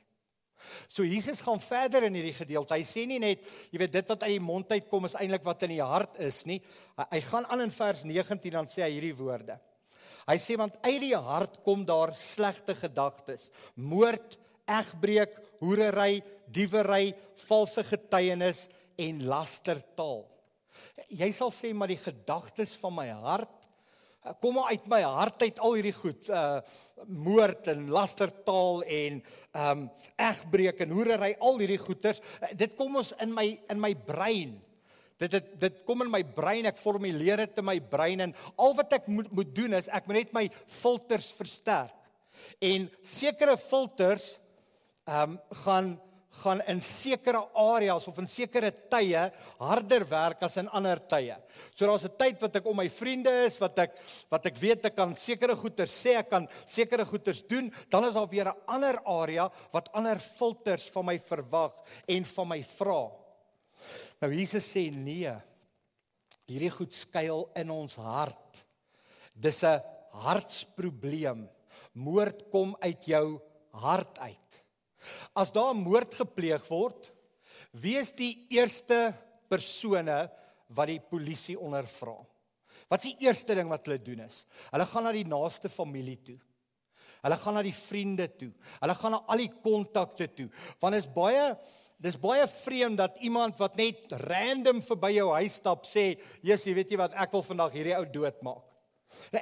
So 0.88 1.04
Jesus 1.04 1.42
gaan 1.44 1.60
verder 1.60 2.06
in 2.06 2.16
hierdie 2.16 2.36
gedeelte. 2.36 2.76
Hy 2.76 2.86
sê 2.86 3.04
nie 3.08 3.20
net, 3.20 3.42
jy 3.72 3.80
weet 3.82 3.92
dit 3.98 4.10
wat 4.10 4.24
uit 4.24 4.36
die 4.36 4.42
mond 4.42 4.70
uitkom 4.72 5.08
is 5.08 5.16
eintlik 5.18 5.44
wat 5.46 5.66
in 5.66 5.74
die 5.74 5.84
hart 5.84 6.18
is 6.24 6.44
nie. 6.48 6.60
Hy, 6.96 7.06
hy 7.12 7.20
gaan 7.26 7.48
aan 7.52 7.64
in 7.66 7.74
vers 7.74 8.04
19 8.08 8.54
dan 8.54 8.70
sê 8.70 8.84
hy 8.86 8.92
hierdie 8.96 9.16
woorde. 9.18 9.58
Hy 10.24 10.36
sê 10.40 10.56
want 10.56 10.78
uit 10.86 11.00
die 11.02 11.16
hart 11.16 11.58
kom 11.66 11.84
daar 11.84 12.14
slegte 12.16 12.76
gedagtes, 12.78 13.50
moord, 13.76 14.38
egbreek, 14.64 15.36
hoerery, 15.60 16.22
diewery, 16.48 17.12
valse 17.44 17.84
getuienis 17.84 18.68
en 19.00 19.26
lastertaal. 19.28 20.24
Jy 21.08 21.30
sal 21.32 21.52
sê 21.54 21.72
maar 21.74 21.92
die 21.92 22.00
gedagtes 22.00 22.74
van 22.80 22.94
my 22.96 23.08
hart 23.24 23.64
kom 24.40 24.56
maar 24.56 24.72
uit 24.72 24.84
my 24.88 25.00
hart 25.04 25.42
uit 25.44 25.58
al 25.60 25.74
hierdie 25.76 25.96
goed 25.96 26.28
uh 26.32 26.58
moord 27.04 27.66
en 27.68 27.88
lastertaal 27.92 28.78
en 28.88 29.18
um 29.60 29.80
egbreek 30.16 30.78
en 30.80 30.94
hoerery 30.96 31.34
al 31.44 31.58
hierdie 31.60 31.80
goeters. 31.82 32.22
Uh, 32.40 32.48
dit 32.56 32.72
kom 32.78 32.96
ons 32.96 33.10
in 33.20 33.34
my 33.36 33.44
in 33.68 33.82
my 33.82 33.92
brein. 33.92 34.54
Dit 35.20 35.34
dit 35.36 35.50
dit 35.66 35.82
kom 35.84 36.00
in 36.06 36.12
my 36.12 36.22
brein 36.24 36.70
ek 36.70 36.80
formuleer 36.80 37.44
dit 37.44 37.60
in 37.60 37.68
my 37.68 37.76
brein 37.92 38.24
en 38.24 38.32
al 38.56 38.72
wat 38.78 38.96
ek 38.96 39.10
moet 39.12 39.28
moet 39.28 39.52
doen 39.52 39.76
is 39.76 39.90
ek 39.92 40.08
moet 40.08 40.22
net 40.22 40.32
my 40.36 40.46
filters 40.64 41.28
versterk. 41.36 41.92
En 42.64 42.88
sekere 43.04 43.58
filters 43.60 44.38
um 45.04 45.36
gaan 45.66 45.92
gaan 46.42 46.60
in 46.68 46.80
sekere 46.80 47.40
areas 47.54 48.06
of 48.10 48.18
in 48.18 48.28
sekere 48.28 48.70
tye 48.90 49.22
harder 49.60 50.04
werk 50.10 50.42
as 50.42 50.56
in 50.60 50.68
ander 50.68 51.00
tye. 51.08 51.36
So 51.72 51.86
daar's 51.86 52.04
'n 52.04 52.16
tyd 52.18 52.40
wat 52.42 52.56
ek 52.56 52.66
om 52.66 52.76
my 52.76 52.88
vriende 52.88 53.32
is, 53.46 53.58
wat 53.60 53.78
ek 53.78 53.92
wat 54.30 54.46
ek 54.46 54.56
weet 54.56 54.84
ek 54.86 54.96
kan 54.96 55.14
sekere 55.14 55.56
goeder 55.56 55.86
sê, 55.86 56.18
ek 56.18 56.30
kan 56.30 56.48
sekere 56.64 57.04
goeders 57.04 57.42
doen, 57.46 57.72
dan 57.90 58.04
is 58.04 58.14
daar 58.14 58.28
weer 58.28 58.48
'n 58.48 58.60
ander 58.66 59.00
area 59.04 59.50
wat 59.72 59.92
ander 59.92 60.18
filters 60.18 60.90
van 60.90 61.04
my 61.04 61.18
verwag 61.18 61.72
en 62.08 62.24
van 62.24 62.48
my 62.48 62.62
vra. 62.62 63.10
Nou 64.20 64.30
Jesus 64.32 64.64
sê 64.74 64.90
nee. 64.90 65.32
Hierdie 66.46 66.70
goed 66.70 66.92
skuil 66.92 67.48
in 67.56 67.70
ons 67.70 67.96
hart. 67.96 68.64
Dis 69.34 69.62
'n 69.64 69.80
hartsprobleem. 70.12 71.48
Moord 71.94 72.50
kom 72.50 72.76
uit 72.80 73.02
jou 73.06 73.40
hart 73.72 74.18
uit. 74.18 74.43
As 75.34 75.52
daar 75.52 75.74
'n 75.74 75.82
moord 75.82 76.14
gepleeg 76.14 76.68
word, 76.68 77.12
wie 77.72 77.96
is 77.96 78.12
die 78.12 78.46
eerste 78.50 79.14
persone 79.48 80.30
wat 80.68 80.86
die 80.86 81.00
polisie 81.00 81.58
ondervra? 81.58 82.16
Wat 82.88 83.04
is 83.04 83.14
die 83.14 83.26
eerste 83.26 83.54
ding 83.54 83.68
wat 83.68 83.86
hulle 83.86 84.02
doen 84.02 84.20
is? 84.20 84.44
Hulle 84.70 84.86
gaan 84.86 85.04
na 85.04 85.12
die 85.12 85.26
naaste 85.26 85.68
familie 85.68 86.18
toe. 86.22 86.38
Hulle 87.24 87.38
gaan 87.40 87.56
na 87.56 87.62
die 87.64 87.72
vriende 87.72 88.26
toe. 88.36 88.50
Hulle 88.82 88.94
gaan 88.94 89.14
na 89.16 89.22
al 89.32 89.40
die 89.40 89.52
kontakte 89.64 90.28
toe. 90.28 90.50
Want 90.82 90.98
is 90.98 91.08
baie 91.08 91.54
dis 92.04 92.18
baie 92.20 92.44
vreemd 92.48 92.98
dat 93.00 93.18
iemand 93.24 93.56
wat 93.58 93.78
net 93.80 94.12
random 94.26 94.82
verby 94.84 95.14
jou 95.14 95.30
huis 95.32 95.54
stap 95.54 95.86
sê, 95.86 96.20
"Jesus, 96.42 96.66
jy 96.66 96.74
weet 96.74 96.90
jy 96.90 96.96
wat 96.98 97.14
ek 97.14 97.32
wil 97.32 97.42
vandag 97.42 97.72
hierdie 97.72 97.96
ou 97.96 98.04
doodmaak." 98.04 98.73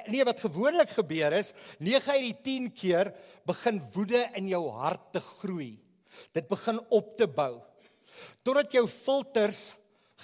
Nee, 0.07 0.23
wat 0.25 0.39
gewoonlik 0.39 0.89
gebeur 0.89 1.33
is, 1.37 1.53
9 1.79 2.11
uit 2.11 2.25
die 2.25 2.41
10 2.41 2.71
keer 2.73 3.13
begin 3.45 3.81
woede 3.93 4.21
in 4.37 4.47
jou 4.47 4.63
hart 4.77 5.11
te 5.15 5.21
groei. 5.21 5.77
Dit 6.33 6.47
begin 6.47 6.79
op 6.93 7.15
te 7.17 7.27
bou. 7.27 7.61
Totdat 8.45 8.73
jou 8.75 8.87
filters 8.87 9.75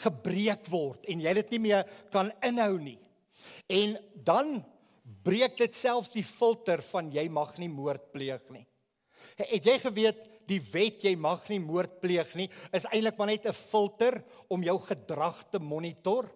gebreek 0.03 0.67
word 0.72 1.08
en 1.12 1.22
jy 1.24 1.34
dit 1.41 1.55
nie 1.55 1.63
meer 1.69 1.88
kan 2.13 2.31
inhou 2.46 2.77
nie. 2.81 3.00
En 3.67 3.98
dan 4.25 4.60
breek 5.25 5.58
dit 5.60 5.75
selfs 5.75 6.13
die 6.13 6.25
filter 6.25 6.84
van 6.91 7.10
jy 7.13 7.25
mag 7.34 7.55
nie 7.62 7.72
moord 7.72 8.12
pleeg 8.13 8.43
nie. 8.53 8.65
Het 9.39 9.65
jy 9.65 9.77
geweet 9.81 10.25
die 10.50 10.62
wet 10.72 11.03
jy 11.05 11.13
mag 11.19 11.43
nie 11.51 11.60
moord 11.62 12.00
pleeg 12.01 12.31
nie 12.39 12.48
is 12.74 12.88
eintlik 12.89 13.17
maar 13.17 13.29
net 13.29 13.46
'n 13.46 13.53
filter 13.53 14.24
om 14.50 14.63
jou 14.63 14.79
gedrag 14.79 15.43
te 15.51 15.60
monitor? 15.60 16.29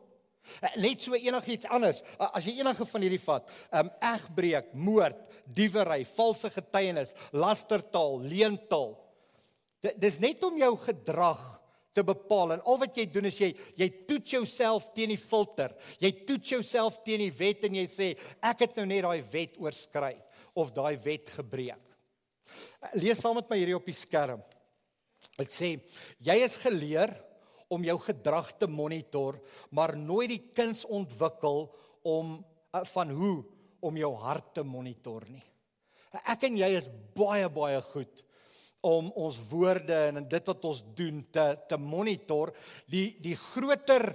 Net 0.77 1.01
so 1.01 1.15
enigiets 1.15 1.69
anders. 1.71 2.01
As 2.19 2.45
jy 2.47 2.57
enige 2.59 2.85
van 2.89 3.05
hierdie 3.05 3.21
vat, 3.23 3.51
ehm 3.71 3.87
um, 3.87 3.91
egbreek, 4.13 4.73
moord, 4.75 5.29
diewery, 5.45 6.03
valse 6.15 6.51
getuienis, 6.53 7.13
lastertaal, 7.31 8.19
leentaal. 8.27 8.95
Dis 9.99 10.19
net 10.23 10.43
om 10.47 10.57
jou 10.59 10.73
gedrag 10.85 11.41
te 11.93 12.03
bepaal 12.05 12.55
en 12.55 12.63
al 12.65 12.79
wat 12.81 12.97
jy 12.97 13.05
doen 13.13 13.27
is 13.29 13.37
jy 13.37 13.51
jy 13.77 13.87
toets 14.09 14.35
jouself 14.35 14.89
teen 14.97 15.13
die 15.13 15.21
filter. 15.21 15.73
Jy 16.01 16.11
toets 16.27 16.55
jouself 16.55 16.99
teen 17.05 17.21
die 17.25 17.33
wet 17.37 17.67
en 17.67 17.77
jy 17.77 17.85
sê 17.89 18.07
ek 18.41 18.65
het 18.65 18.79
nou 18.79 18.87
net 18.89 19.05
daai 19.05 19.21
wet 19.33 19.59
oorskry 19.61 20.15
of 20.59 20.73
daai 20.73 20.97
wet 21.05 21.29
gebreek. 21.37 21.81
Lees 22.99 23.21
saam 23.21 23.37
met 23.39 23.49
my 23.49 23.59
hierdie 23.61 23.77
op 23.77 23.87
die 23.87 23.97
skerm. 23.97 24.41
Dit 25.37 25.53
sê 25.53 25.75
jy 26.23 26.39
is 26.43 26.57
geleer 26.61 27.13
om 27.73 27.85
jou 27.85 27.97
gedrag 28.05 28.51
te 28.61 28.69
monitor, 28.69 29.39
maar 29.73 29.95
nooit 29.97 30.29
die 30.31 30.43
kuns 30.55 30.85
ontwikkel 30.85 31.65
om 32.07 32.37
eh, 32.71 32.83
van 32.93 33.09
hoe 33.09 33.37
om 33.83 33.97
jou 33.99 34.13
hart 34.23 34.53
te 34.59 34.63
monitor 34.63 35.25
nie. 35.27 35.43
Ek 36.29 36.45
en 36.47 36.59
jy 36.59 36.69
is 36.77 36.87
baie 37.17 37.49
baie 37.51 37.81
goed 37.89 38.21
om 38.83 39.09
ons 39.15 39.37
woorde 39.49 39.95
en 40.09 40.25
dit 40.27 40.49
wat 40.51 40.65
ons 40.67 40.81
doen 40.95 41.21
te 41.31 41.45
te 41.71 41.79
monitor 41.79 42.51
die 42.91 43.15
die 43.23 43.35
groter 43.39 44.09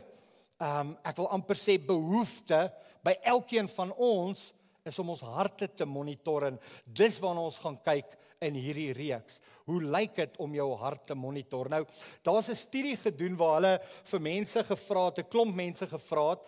ehm 0.58 0.90
um, 0.90 0.94
ek 1.06 1.16
wil 1.20 1.30
amper 1.34 1.56
sê 1.56 1.78
behoefte 1.78 2.58
by 3.06 3.14
elkeen 3.32 3.68
van 3.72 3.92
ons 3.94 4.48
is 4.88 4.98
om 4.98 5.12
ons 5.14 5.24
harte 5.36 5.68
te 5.72 5.86
monitor 5.88 6.48
en 6.50 6.58
dis 6.84 7.18
waarna 7.22 7.46
ons 7.48 7.60
gaan 7.62 7.78
kyk 7.84 8.16
in 8.44 8.54
hierdie 8.54 8.92
reeks. 8.96 9.40
Hoe 9.66 9.80
lyk 9.82 10.14
dit 10.16 10.36
om 10.42 10.54
jou 10.54 10.68
hart 10.80 11.08
te 11.10 11.16
monitor? 11.18 11.68
Nou, 11.68 11.84
daar's 12.22 12.48
'n 12.48 12.54
studie 12.54 12.96
gedoen 12.96 13.36
waar 13.36 13.54
hulle 13.54 13.80
vir 14.04 14.20
mense 14.20 14.64
gevra 14.64 15.04
het, 15.06 15.18
'n 15.18 15.28
klomp 15.28 15.54
mense 15.54 15.86
gevra 15.86 16.30
het, 16.30 16.40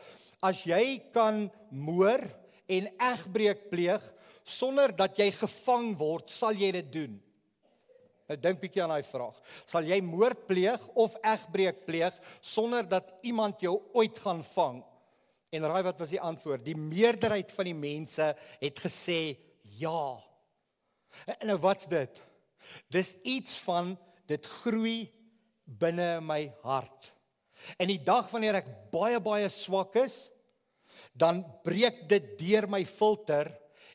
as 0.43 0.65
jy 0.65 1.03
kan 1.13 1.51
moor 1.71 2.21
en 2.69 2.89
egbreek 2.99 3.71
pleeg 3.71 4.03
sonder 4.45 4.97
dat 4.97 5.17
jy 5.17 5.31
gevang 5.31 5.97
word, 5.97 6.31
sal 6.31 6.53
jy 6.53 6.73
dit 6.73 6.93
doen? 6.93 7.23
Nou 8.31 8.39
dink 8.39 8.61
bietjie 8.61 8.83
aan 8.83 8.93
daai 8.95 9.03
vraag. 9.03 9.35
Sal 9.67 9.83
jy 9.83 10.01
moord 10.01 10.47
pleeg 10.47 10.81
of 10.95 11.17
egbreek 11.23 11.85
pleeg 11.85 12.15
sonder 12.41 12.87
dat 12.89 13.17
iemand 13.23 13.61
jou 13.61 13.83
ooit 13.93 14.19
gaan 14.19 14.45
vang? 14.45 14.85
En 15.51 15.67
raai 15.67 15.83
wat 15.83 15.99
was 15.99 16.11
die 16.15 16.21
antwoord? 16.21 16.65
Die 16.65 16.79
meerderheid 16.79 17.51
van 17.51 17.65
die 17.65 17.75
mense 17.75 18.37
het 18.61 18.79
gesê 18.79 19.37
ja. 19.81 20.30
En 21.39 21.51
nou 21.51 21.59
wat's 21.63 21.89
dit? 21.91 22.21
Dis 22.93 23.15
iets 23.27 23.57
van 23.65 23.95
dit 24.31 24.47
groei 24.63 25.09
binne 25.65 26.19
my 26.25 26.45
hart. 26.63 27.13
En 27.77 27.91
die 27.91 28.01
dag 28.03 28.31
wanneer 28.33 28.61
ek 28.63 28.71
baie 28.93 29.21
baie 29.23 29.49
swak 29.53 29.99
is, 30.01 30.31
dan 31.13 31.43
breek 31.65 32.07
dit 32.09 32.33
deur 32.41 32.69
my 32.71 32.83
filter 32.89 33.51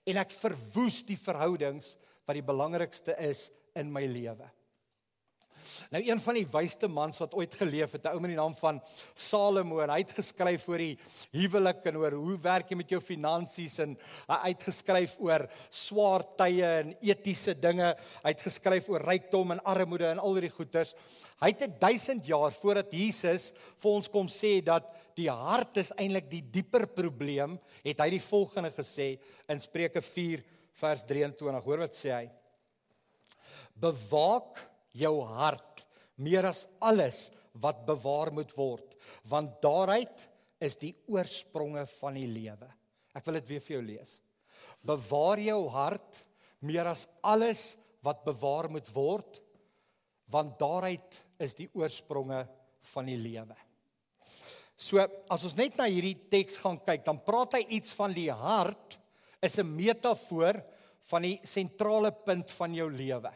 en 0.06 0.20
ek 0.22 0.34
verwoes 0.36 1.02
die 1.08 1.18
verhoudings 1.18 1.96
wat 2.26 2.38
die 2.38 2.46
belangrikste 2.46 3.16
is 3.26 3.50
in 3.78 3.92
my 3.94 4.06
lewe. 4.10 4.48
Nou 5.94 6.02
een 6.04 6.22
van 6.22 6.38
die 6.38 6.48
wysste 6.52 6.88
mans 6.92 7.20
wat 7.22 7.34
ooit 7.38 7.54
geleef 7.54 7.92
het, 7.92 8.06
'n 8.06 8.14
ou 8.14 8.20
met 8.20 8.34
die 8.34 8.40
naam 8.40 8.56
van 8.56 8.82
Salomo 9.14 9.80
en 9.80 9.90
hy 9.90 10.00
het 10.00 10.12
geskryf 10.12 10.68
oor 10.68 10.78
die 10.78 10.98
huwelik 11.32 11.86
en 11.86 11.98
oor 11.98 12.12
hoe 12.12 12.38
werk 12.38 12.70
jy 12.70 12.78
met 12.78 12.90
jou 12.90 13.02
finansies 13.02 13.80
en 13.80 13.98
hy 14.28 14.50
het 14.50 14.64
geskryf 14.64 15.16
oor 15.20 15.48
swaar 15.70 16.24
tye 16.38 16.66
en 16.66 16.96
etiese 17.02 17.60
dinge. 17.60 17.96
Hy 18.24 18.30
het 18.30 18.42
geskryf 18.42 18.90
oor 18.90 19.02
rykdom 19.02 19.52
en 19.52 19.64
armoede 19.64 20.08
en 20.08 20.20
al 20.20 20.34
hierdie 20.34 20.56
goeters. 20.56 20.96
Hy 21.42 21.54
het 21.54 21.80
1000 21.80 22.26
jaar 22.26 22.52
voordat 22.52 22.92
Jesus 22.92 23.54
vir 23.78 23.92
ons 23.92 24.08
kom 24.08 24.28
sê 24.28 24.64
dat 24.64 24.92
die 25.16 25.30
hart 25.30 25.78
is 25.78 25.94
eintlik 25.96 26.30
die 26.30 26.42
dieper 26.42 26.88
probleem, 26.88 27.60
het 27.84 28.00
hy 28.00 28.10
die 28.10 28.24
volgende 28.24 28.72
gesê 28.76 29.16
in 29.48 29.60
Spreuke 29.60 30.02
4 30.02 30.44
vers 30.76 31.04
23. 31.08 31.64
Hoor 31.64 31.86
wat 31.86 31.96
sê 31.96 32.12
hy? 32.12 32.26
Bewaak 33.80 34.75
jou 34.96 35.16
hart 35.36 35.86
meer 36.24 36.48
as 36.48 36.66
alles 36.80 37.30
wat 37.62 37.86
bewaar 37.88 38.32
moet 38.36 38.52
word, 38.56 38.96
want 39.28 39.60
daaruit 39.64 40.28
is 40.64 40.78
die 40.80 40.94
oorspronge 41.12 41.86
van 42.00 42.18
die 42.18 42.28
lewe. 42.30 42.70
Ek 43.16 43.26
wil 43.28 43.40
dit 43.40 43.54
weer 43.54 43.64
vir 43.64 43.76
jou 43.78 43.84
lees. 43.86 44.18
Bewaar 44.86 45.42
jou 45.42 45.62
hart 45.74 46.22
meer 46.66 46.88
as 46.90 47.06
alles 47.24 47.76
wat 48.06 48.26
bewaar 48.26 48.70
moet 48.72 48.90
word, 48.94 49.40
want 50.32 50.58
daaruit 50.60 51.22
is 51.42 51.56
die 51.58 51.70
oorspronge 51.78 52.42
van 52.94 53.10
die 53.10 53.18
lewe. 53.20 53.56
So 54.76 55.00
as 55.00 55.46
ons 55.48 55.56
net 55.58 55.78
na 55.80 55.88
hierdie 55.88 56.18
teks 56.32 56.60
gaan 56.64 56.80
kyk, 56.84 57.06
dan 57.06 57.22
praat 57.24 57.60
hy 57.60 57.64
iets 57.78 57.94
van 57.96 58.14
die 58.16 58.32
hart 58.32 59.00
is 59.42 59.60
'n 59.60 59.76
metafoor 59.76 60.60
van 61.10 61.22
die 61.22 61.40
sentrale 61.44 62.12
punt 62.12 62.52
van 62.52 62.74
jou 62.74 62.90
lewe. 62.92 63.32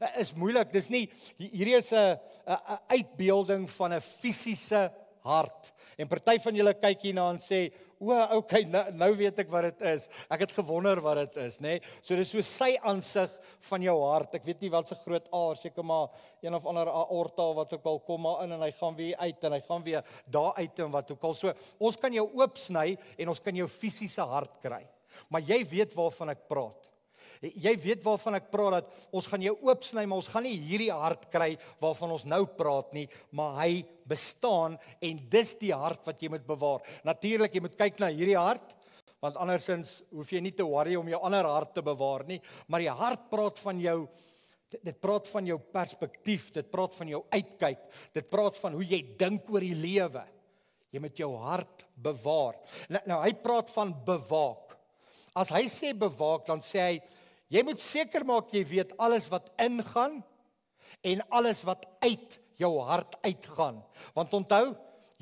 Eh, 0.00 0.20
is 0.20 0.34
moeilik. 0.34 0.72
Dis 0.72 0.90
nie 0.90 1.08
hierdie 1.38 1.76
is 1.76 1.92
'n 1.92 2.18
'n 2.46 2.78
uitbeelding 2.88 3.70
van 3.70 3.92
'n 3.92 4.00
fisiese 4.00 4.90
hart. 5.24 5.72
En 5.96 6.08
party 6.08 6.36
van 6.42 6.56
julle 6.58 6.74
kyk 6.76 7.06
hierna 7.06 7.30
en 7.32 7.38
sê, 7.40 7.72
"O, 7.98 8.12
okay, 8.36 8.62
nou, 8.62 8.92
nou 8.92 9.16
weet 9.16 9.38
ek 9.38 9.50
wat 9.50 9.62
dit 9.62 9.82
is. 9.82 10.08
Ek 10.28 10.40
het 10.40 10.52
gewonder 10.52 11.00
wat 11.00 11.16
dit 11.16 11.36
is, 11.36 11.58
nê?" 11.60 11.62
Nee? 11.62 11.80
So 12.02 12.14
dis 12.14 12.30
so 12.30 12.40
sy 12.42 12.76
aansig 12.82 13.30
van 13.60 13.82
jou 13.82 13.96
hart. 14.02 14.34
Ek 14.34 14.44
weet 14.44 14.60
nie 14.60 14.70
wat 14.70 14.88
se 14.88 14.94
groot 14.94 15.26
aar, 15.32 15.56
seker 15.56 15.84
maar 15.84 16.08
een 16.42 16.54
of 16.54 16.66
ander 16.66 16.88
aorta 16.88 17.54
wat 17.54 17.72
ook 17.72 17.84
al 17.84 18.00
kom 18.00 18.20
maar 18.20 18.44
in 18.44 18.52
en 18.52 18.60
hy 18.60 18.70
gaan 18.72 18.96
weer 18.96 19.16
uit 19.16 19.44
en 19.44 19.52
hy 19.52 19.60
gaan 19.60 19.82
weer 19.82 20.04
daar 20.26 20.54
uit 20.54 20.78
en 20.78 20.90
wat 20.90 21.10
ook 21.10 21.22
al. 21.22 21.34
So 21.34 21.52
ons 21.78 21.96
kan 21.96 22.12
jou 22.12 22.28
oopsny 22.34 22.98
en 23.18 23.28
ons 23.28 23.40
kan 23.40 23.54
jou 23.54 23.68
fisiese 23.68 24.20
hart 24.20 24.60
kry. 24.60 24.86
Maar 25.28 25.40
jy 25.40 25.64
weet 25.68 25.94
waarvan 25.94 26.30
ek 26.30 26.46
praat. 26.48 26.93
Jy 27.40 27.74
weet 27.82 28.04
waarvan 28.04 28.38
ek 28.38 28.50
praat 28.52 28.78
dat 28.78 29.08
ons 29.14 29.28
gaan 29.30 29.44
jou 29.44 29.54
oopsny, 29.66 30.04
maar 30.06 30.22
ons 30.22 30.30
gaan 30.32 30.46
nie 30.46 30.56
hierdie 30.58 30.92
hart 30.92 31.28
kry 31.32 31.54
waarvan 31.82 32.14
ons 32.16 32.26
nou 32.30 32.42
praat 32.58 32.94
nie, 32.96 33.06
maar 33.36 33.60
hy 33.62 33.84
bestaan 34.08 34.78
en 35.04 35.22
dis 35.32 35.54
die 35.60 35.72
hart 35.74 36.04
wat 36.08 36.22
jy 36.22 36.30
moet 36.32 36.46
bewaar. 36.46 36.84
Natuurlik, 37.06 37.54
jy 37.54 37.64
moet 37.64 37.78
kyk 37.78 38.00
na 38.02 38.12
hierdie 38.12 38.40
hart 38.40 38.76
want 39.24 39.38
andersins 39.40 40.02
hoef 40.12 40.28
jy 40.34 40.42
nie 40.44 40.52
te 40.52 40.66
worry 40.68 40.98
om 41.00 41.06
jou 41.08 41.16
ander 41.24 41.46
hart 41.48 41.70
te 41.78 41.82
bewaar 41.84 42.26
nie, 42.28 42.36
maar 42.68 42.82
die 42.84 42.92
hart 42.92 43.30
praat 43.32 43.56
van 43.62 43.78
jou 43.80 43.98
dit 44.82 44.96
praat 44.98 45.28
van 45.30 45.46
jou 45.46 45.58
perspektief, 45.72 46.48
dit 46.54 46.70
praat 46.70 46.94
van 46.96 47.10
jou 47.12 47.20
uitkyk, 47.30 47.82
dit 48.16 48.30
praat 48.30 48.58
van 48.58 48.74
hoe 48.74 48.86
jy 48.88 49.00
dink 49.20 49.50
oor 49.52 49.62
die 49.62 49.76
lewe. 49.78 50.24
Jy 50.94 51.02
moet 51.02 51.18
jou 51.18 51.30
hart 51.42 51.84
bewaar. 51.98 52.58
Nou, 52.92 53.00
nou 53.10 53.16
hy 53.24 53.32
praat 53.42 53.70
van 53.74 53.90
bewaak. 54.06 54.63
As 55.34 55.50
hy 55.50 55.66
sê 55.68 55.92
bewaak, 55.98 56.46
dan 56.46 56.60
sê 56.62 56.80
hy 56.80 56.96
Jy 57.52 57.62
moet 57.66 57.82
seker 57.82 58.24
maak 58.26 58.52
jy 58.54 58.64
weet 58.66 58.94
alles 58.98 59.28
wat 59.32 59.50
ingaan 59.62 60.22
en 61.04 61.22
alles 61.36 61.62
wat 61.68 61.84
uit 62.02 62.38
jou 62.58 62.72
hart 62.86 63.18
uitgaan. 63.22 63.82
Want 64.16 64.34
onthou, 64.34 64.72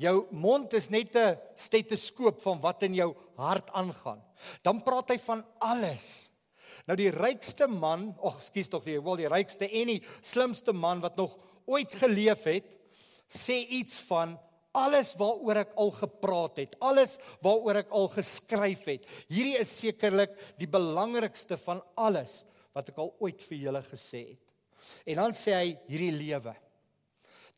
jou 0.01 0.15
mond 0.31 0.73
is 0.73 0.89
net 0.89 1.15
'n 1.15 1.37
stetoskoop 1.55 2.41
van 2.41 2.61
wat 2.61 2.83
in 2.83 2.95
jou 2.95 3.15
hart 3.37 3.69
aangaan. 3.71 4.21
Dan 4.63 4.81
praat 4.81 5.09
hy 5.09 5.17
van 5.17 5.45
alles. 5.59 6.31
Nou 6.87 6.95
die 6.95 7.11
rykste 7.11 7.67
man, 7.67 8.15
ag 8.23 8.41
skus 8.43 8.67
tog 8.67 8.83
die 8.83 8.99
wel 9.01 9.15
die 9.15 9.27
rykste 9.27 9.69
en 9.69 9.87
die 9.87 10.03
slimste 10.21 10.73
man 10.73 11.01
wat 11.01 11.15
nog 11.17 11.37
ooit 11.65 11.93
geleef 11.93 12.43
het, 12.43 12.77
sê 13.29 13.67
iets 13.69 13.97
van 13.97 14.39
alles 14.73 15.13
waaroor 15.19 15.61
ek 15.63 15.75
al 15.79 15.91
gepraat 15.95 16.63
het, 16.63 16.75
alles 16.81 17.19
waaroor 17.45 17.83
ek 17.83 17.93
al 17.93 18.09
geskryf 18.15 18.87
het. 18.89 19.07
Hierdie 19.29 19.59
is 19.61 19.73
sekerlik 19.83 20.33
die 20.61 20.69
belangrikste 20.69 21.59
van 21.61 21.83
alles 21.99 22.41
wat 22.73 22.89
ek 22.89 22.99
al 23.01 23.13
ooit 23.21 23.41
vir 23.45 23.67
julle 23.67 23.83
gesê 23.85 24.23
het. 24.33 24.43
En 25.07 25.21
dan 25.21 25.35
sê 25.37 25.55
hy 25.55 25.67
hierdie 25.87 26.13
lewe. 26.15 26.55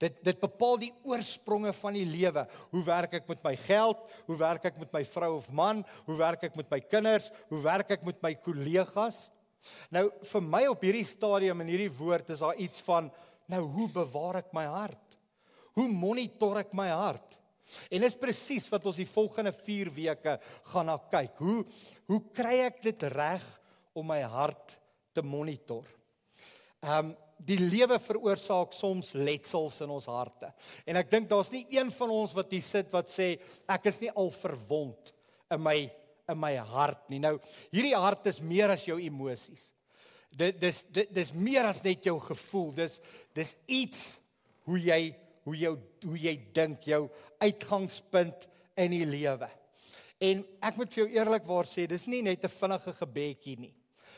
Dit 0.02 0.18
dit 0.28 0.40
bepaal 0.42 0.82
die 0.82 0.92
oorspronge 1.08 1.72
van 1.78 1.96
die 1.96 2.08
lewe. 2.08 2.44
Hoe 2.74 2.84
werk 2.84 3.16
ek 3.22 3.30
met 3.32 3.40
my 3.46 3.54
geld? 3.64 4.02
Hoe 4.28 4.38
werk 4.40 4.68
ek 4.68 4.82
met 4.82 4.92
my 4.92 5.04
vrou 5.08 5.32
of 5.38 5.48
man? 5.56 5.86
Hoe 6.10 6.18
werk 6.20 6.44
ek 6.50 6.58
met 6.60 6.68
my 6.72 6.82
kinders? 6.84 7.32
Hoe 7.48 7.62
werk 7.64 7.96
ek 7.96 8.04
met 8.04 8.20
my 8.24 8.34
kollegas? 8.44 9.30
Nou 9.96 10.10
vir 10.34 10.44
my 10.44 10.66
op 10.70 10.84
hierdie 10.84 11.08
stadium 11.08 11.64
en 11.64 11.72
hierdie 11.72 11.94
woord 11.96 12.36
is 12.36 12.44
daar 12.44 12.60
iets 12.62 12.84
van 12.86 13.08
nou 13.50 13.62
hoe 13.78 13.88
bewaar 13.94 14.42
ek 14.44 14.52
my 14.58 14.66
hart? 14.68 15.05
Hoe 15.76 15.88
monitor 15.92 16.62
ek 16.64 16.72
my 16.78 16.88
hart? 16.94 17.40
En 17.90 18.04
dis 18.06 18.18
presies 18.22 18.68
wat 18.70 18.86
ons 18.86 19.00
die 19.02 19.10
volgende 19.10 19.52
4 19.56 19.90
weke 19.96 20.38
gaan 20.72 20.90
na 20.92 20.98
kyk. 21.12 21.42
Hoe 21.42 21.64
hoe 22.12 22.22
kry 22.36 22.60
ek 22.68 22.82
dit 22.86 23.06
reg 23.16 23.46
om 23.98 24.08
my 24.08 24.22
hart 24.22 24.78
te 25.16 25.26
monitor? 25.26 25.86
Ehm 26.86 27.12
um, 27.12 27.14
die 27.46 27.58
lewe 27.60 27.98
veroorsaak 28.00 28.72
soms 28.74 29.10
letsels 29.20 29.82
in 29.84 29.92
ons 29.92 30.06
harte. 30.08 30.48
En 30.88 30.96
ek 30.96 31.10
dink 31.12 31.28
daar's 31.30 31.52
nie 31.52 31.66
een 31.76 31.90
van 31.92 32.14
ons 32.16 32.32
wat 32.34 32.54
hier 32.56 32.64
sit 32.64 32.88
wat 32.94 33.12
sê 33.12 33.34
ek 33.70 33.90
is 33.92 34.00
nie 34.02 34.12
al 34.16 34.32
verwond 34.32 35.12
in 35.52 35.62
my 35.62 35.76
in 36.32 36.40
my 36.42 36.54
hart 36.58 37.12
nie. 37.12 37.20
Nou, 37.22 37.36
hierdie 37.76 37.98
hart 38.00 38.32
is 38.32 38.40
meer 38.42 38.72
as 38.74 38.86
jou 38.88 38.96
emosies. 39.04 39.74
Dit 40.32 40.58
dis 40.64 40.80
dit 40.96 41.12
dis 41.14 41.34
meer 41.36 41.68
as 41.68 41.84
net 41.86 42.08
jou 42.08 42.16
gevoel. 42.24 42.72
Dis 42.80 42.98
dis 43.36 43.54
iets 43.68 44.08
hoe 44.66 44.80
jy 44.80 45.02
hoe 45.46 45.56
jou 45.58 45.76
hoe 46.06 46.18
jy 46.20 46.36
dink, 46.54 46.84
jou 46.90 47.06
uitgangspunt 47.42 48.50
in 48.78 48.92
die 48.92 49.06
lewe. 49.06 49.50
En 50.22 50.44
ek 50.64 50.78
moet 50.80 50.94
vir 50.94 51.04
jou 51.04 51.10
eerlikwaar 51.18 51.68
sê, 51.70 51.88
dis 51.88 52.08
nie 52.08 52.22
net 52.22 52.44
'n 52.44 52.50
vinnige 52.50 52.94
gebedjie 52.94 53.58
nie. 53.60 53.74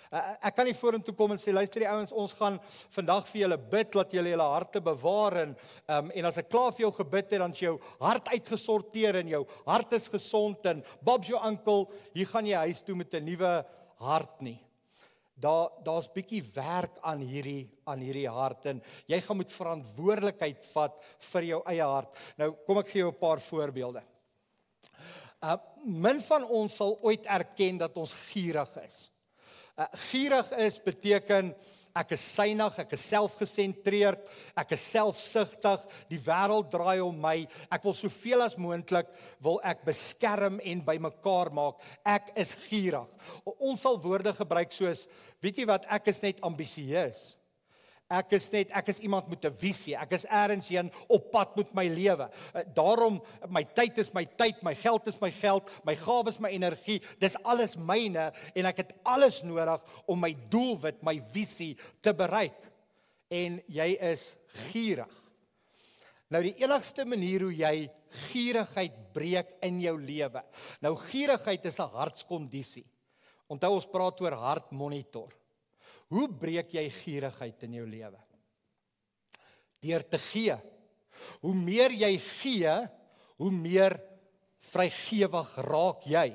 Uh, 0.07 0.21
ek 0.47 0.55
kan 0.55 0.65
nie 0.65 0.75
vorentoe 0.77 1.13
kom 1.13 1.33
en 1.33 1.39
sê 1.41 1.51
luister 1.51 1.83
die 1.83 1.89
ouens 1.89 2.13
ons 2.15 2.31
gaan 2.39 2.59
vandag 2.95 3.25
vir 3.27 3.41
julle 3.41 3.57
bid 3.57 3.89
dat 3.91 4.13
julle 4.15 4.31
julle 4.31 4.45
harte 4.53 4.79
bewaar 4.79 5.35
en 5.41 5.55
um, 5.91 6.11
en 6.15 6.25
as 6.29 6.37
ek 6.37 6.47
klaar 6.47 6.71
vir 6.71 6.85
jou 6.85 6.93
gebid 7.01 7.33
het 7.33 7.41
dan 7.43 7.51
is 7.51 7.59
jou 7.59 7.73
hart 7.99 8.29
uitgesorteer 8.31 9.19
en 9.19 9.27
jou 9.27 9.41
hart 9.65 9.97
is 9.99 10.07
gesond 10.07 10.63
en 10.71 10.79
Bob's 11.01 11.27
jou 11.27 11.41
oom 11.41 11.59
hier 12.13 12.29
gaan 12.31 12.47
jy 12.47 12.55
huis 12.55 12.81
toe 12.87 12.95
met 12.95 13.13
'n 13.13 13.25
nuwe 13.25 13.65
hart 13.99 14.41
nie. 14.41 14.66
Daar 15.37 15.69
daar's 15.85 16.09
bietjie 16.09 16.41
werk 16.55 16.97
aan 17.05 17.19
hierdie 17.21 17.67
aan 17.85 18.01
hierdie 18.01 18.29
hart 18.29 18.65
en 18.71 18.79
jy 19.05 19.19
gaan 19.21 19.37
moet 19.37 19.51
verantwoordelikheid 19.53 20.65
vat 20.71 21.03
vir 21.31 21.49
jou 21.51 21.59
eie 21.69 21.85
hart. 21.85 22.15
Nou 22.41 22.51
kom 22.65 22.81
ek 22.81 22.89
gee 22.89 23.03
jou 23.03 23.11
'n 23.11 23.19
paar 23.21 23.39
voorbeelde. 23.39 24.01
Uh 25.43 25.57
min 25.85 26.21
van 26.21 26.43
ons 26.43 26.75
sal 26.75 26.97
ooit 27.01 27.25
erken 27.25 27.77
dat 27.77 27.97
ons 27.97 28.13
gierig 28.33 28.73
is. 28.81 29.11
Uh, 29.77 29.85
gierig 30.09 30.51
is 30.57 30.79
beteken 30.81 31.55
ek 31.97 32.13
is 32.17 32.25
synig, 32.35 32.77
ek 32.83 32.93
is 32.97 33.05
selfgesentreerd, 33.11 34.21
ek 34.57 34.75
is 34.77 34.85
selfsugtig, 34.93 35.87
die 36.11 36.21
wêreld 36.21 36.69
draai 36.73 36.99
om 37.05 37.17
my. 37.21 37.37
Ek 37.73 37.87
wil 37.87 37.97
soveel 37.97 38.45
as 38.45 38.57
moontlik 38.59 39.09
wil 39.43 39.61
ek 39.65 39.85
beskerm 39.87 40.61
en 40.63 40.85
bymekaar 40.85 41.51
maak. 41.55 41.81
Ek 42.05 42.31
is 42.37 42.55
gierig. 42.67 43.09
Ons 43.57 43.83
sal 43.85 43.99
woorde 44.03 44.33
gebruik 44.37 44.73
soos 44.75 45.07
weet 45.43 45.59
jy 45.61 45.67
wat 45.69 45.85
ek 45.93 46.09
is 46.11 46.23
net 46.23 46.41
ambisieus. 46.45 47.35
Ek 48.07 48.31
is 48.37 48.45
net 48.53 48.69
ek 48.71 48.87
is 48.93 49.01
iemand 49.03 49.27
met 49.27 49.43
'n 49.45 49.51
visie. 49.51 49.95
Ek 49.95 50.13
is 50.13 50.23
eers 50.23 50.69
heen 50.69 50.91
op 51.09 51.31
pad 51.31 51.55
met 51.57 51.73
my 51.73 51.87
lewe. 51.87 52.29
Eh, 52.53 52.63
daarom 52.73 53.21
my 53.49 53.63
tyd 53.63 53.97
is 53.97 54.13
my 54.13 54.25
tyd, 54.25 54.63
my 54.63 54.73
geld 54.73 55.07
is 55.07 55.19
my 55.19 55.31
geld, 55.31 55.69
my 55.83 55.95
gawes 55.95 56.35
is 56.35 56.39
my 56.39 56.49
energie. 56.49 57.01
Dis 57.19 57.35
alles 57.43 57.75
myne 57.75 58.31
en 58.55 58.65
ek 58.65 58.77
het 58.77 58.93
alles 59.03 59.43
nodig 59.43 59.83
om 60.07 60.19
my 60.19 60.33
doelwit, 60.49 61.03
my 61.03 61.21
visie 61.33 61.77
te 62.01 62.13
bereik. 62.13 62.55
En 63.29 63.61
jy 63.67 63.97
is 63.99 64.37
gierig. 64.71 65.27
Nou 66.29 66.41
die 66.43 66.55
enigste 66.63 67.05
manier 67.05 67.41
hoe 67.41 67.55
jy 67.55 67.89
gierigheid 68.31 69.13
breek 69.13 69.57
in 69.61 69.81
jou 69.81 69.97
lewe. 69.99 70.43
Nou 70.81 70.95
gierigheid 70.95 71.65
is 71.65 71.79
'n 71.79 71.91
hartskondisie. 71.91 72.85
Onthou 73.47 73.73
ons 73.73 73.87
praat 73.87 74.21
oor 74.21 74.31
hartmonitor. 74.31 75.33
Hoe 76.13 76.27
breek 76.31 76.71
jy 76.77 76.85
gierigheid 77.01 77.67
in 77.67 77.79
jou 77.81 77.85
lewe? 77.89 78.19
Deur 79.83 80.03
te 80.07 80.19
gee. 80.21 80.55
Hoe 81.43 81.55
meer 81.57 81.93
jy 81.93 82.13
gee, 82.21 82.75
hoe 83.37 83.53
meer 83.53 83.97
vrygewig 84.71 85.55
raak 85.67 86.05
jy. 86.09 86.29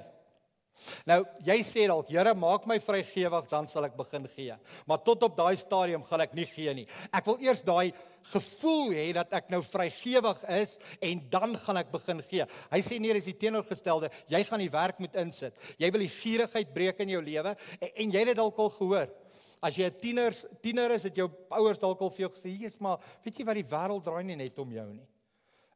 Nou, 1.06 1.20
jy 1.44 1.58
sê 1.66 1.84
dalk, 1.86 2.08
Here, 2.10 2.32
maak 2.38 2.64
my 2.66 2.78
vrygewig 2.82 3.46
dan 3.50 3.68
sal 3.70 3.86
ek 3.86 3.94
begin 3.98 4.24
gee. 4.32 4.54
Maar 4.88 5.02
tot 5.04 5.22
op 5.28 5.36
daai 5.38 5.54
stadium 5.60 6.02
gaan 6.08 6.24
ek 6.24 6.34
nie 6.36 6.46
gee 6.48 6.72
nie. 6.74 6.86
Ek 7.14 7.28
wil 7.28 7.38
eers 7.44 7.62
daai 7.66 7.92
gevoel 8.32 8.94
hê 8.96 9.06
dat 9.14 9.34
ek 9.36 9.50
nou 9.52 9.60
vrygewig 9.66 10.42
is 10.58 10.76
en 11.04 11.22
dan 11.30 11.56
gaan 11.64 11.82
ek 11.82 11.92
begin 11.92 12.22
gee. 12.26 12.46
Hy 12.72 12.82
sê 12.84 12.98
nee, 13.02 13.14
dis 13.18 13.30
die 13.30 13.38
teenoorgestelde. 13.44 14.10
Jy 14.32 14.42
gaan 14.48 14.62
die 14.62 14.72
werk 14.72 15.02
moet 15.02 15.18
insit. 15.22 15.58
Jy 15.78 15.92
wil 15.94 16.06
die 16.06 16.14
gierigheid 16.14 16.72
breek 16.74 17.02
in 17.04 17.14
jou 17.14 17.22
lewe 17.24 17.54
en, 17.54 17.90
en 17.92 18.14
jy 18.16 18.24
het 18.24 18.32
dit 18.32 18.40
dalk 18.40 18.62
al 18.62 18.72
gehoor. 18.78 19.12
As 19.62 19.76
jy 19.78 19.86
'n 19.86 19.98
tiener 19.98 20.32
tiener 20.60 20.90
is, 20.90 21.04
het 21.06 21.16
jou 21.16 21.30
ouers 21.50 21.78
dalk 21.78 22.00
al 22.00 22.10
vir 22.10 22.26
jou 22.26 22.30
gesê, 22.34 22.50
"Jesus, 22.58 22.80
maar 22.80 22.98
weet 23.24 23.38
jy 23.38 23.44
wat 23.44 23.54
die 23.54 23.70
wêreld 23.70 24.02
draai 24.02 24.24
nie 24.24 24.36
net 24.36 24.58
om 24.58 24.70
jou 24.70 24.92
nie." 24.92 25.08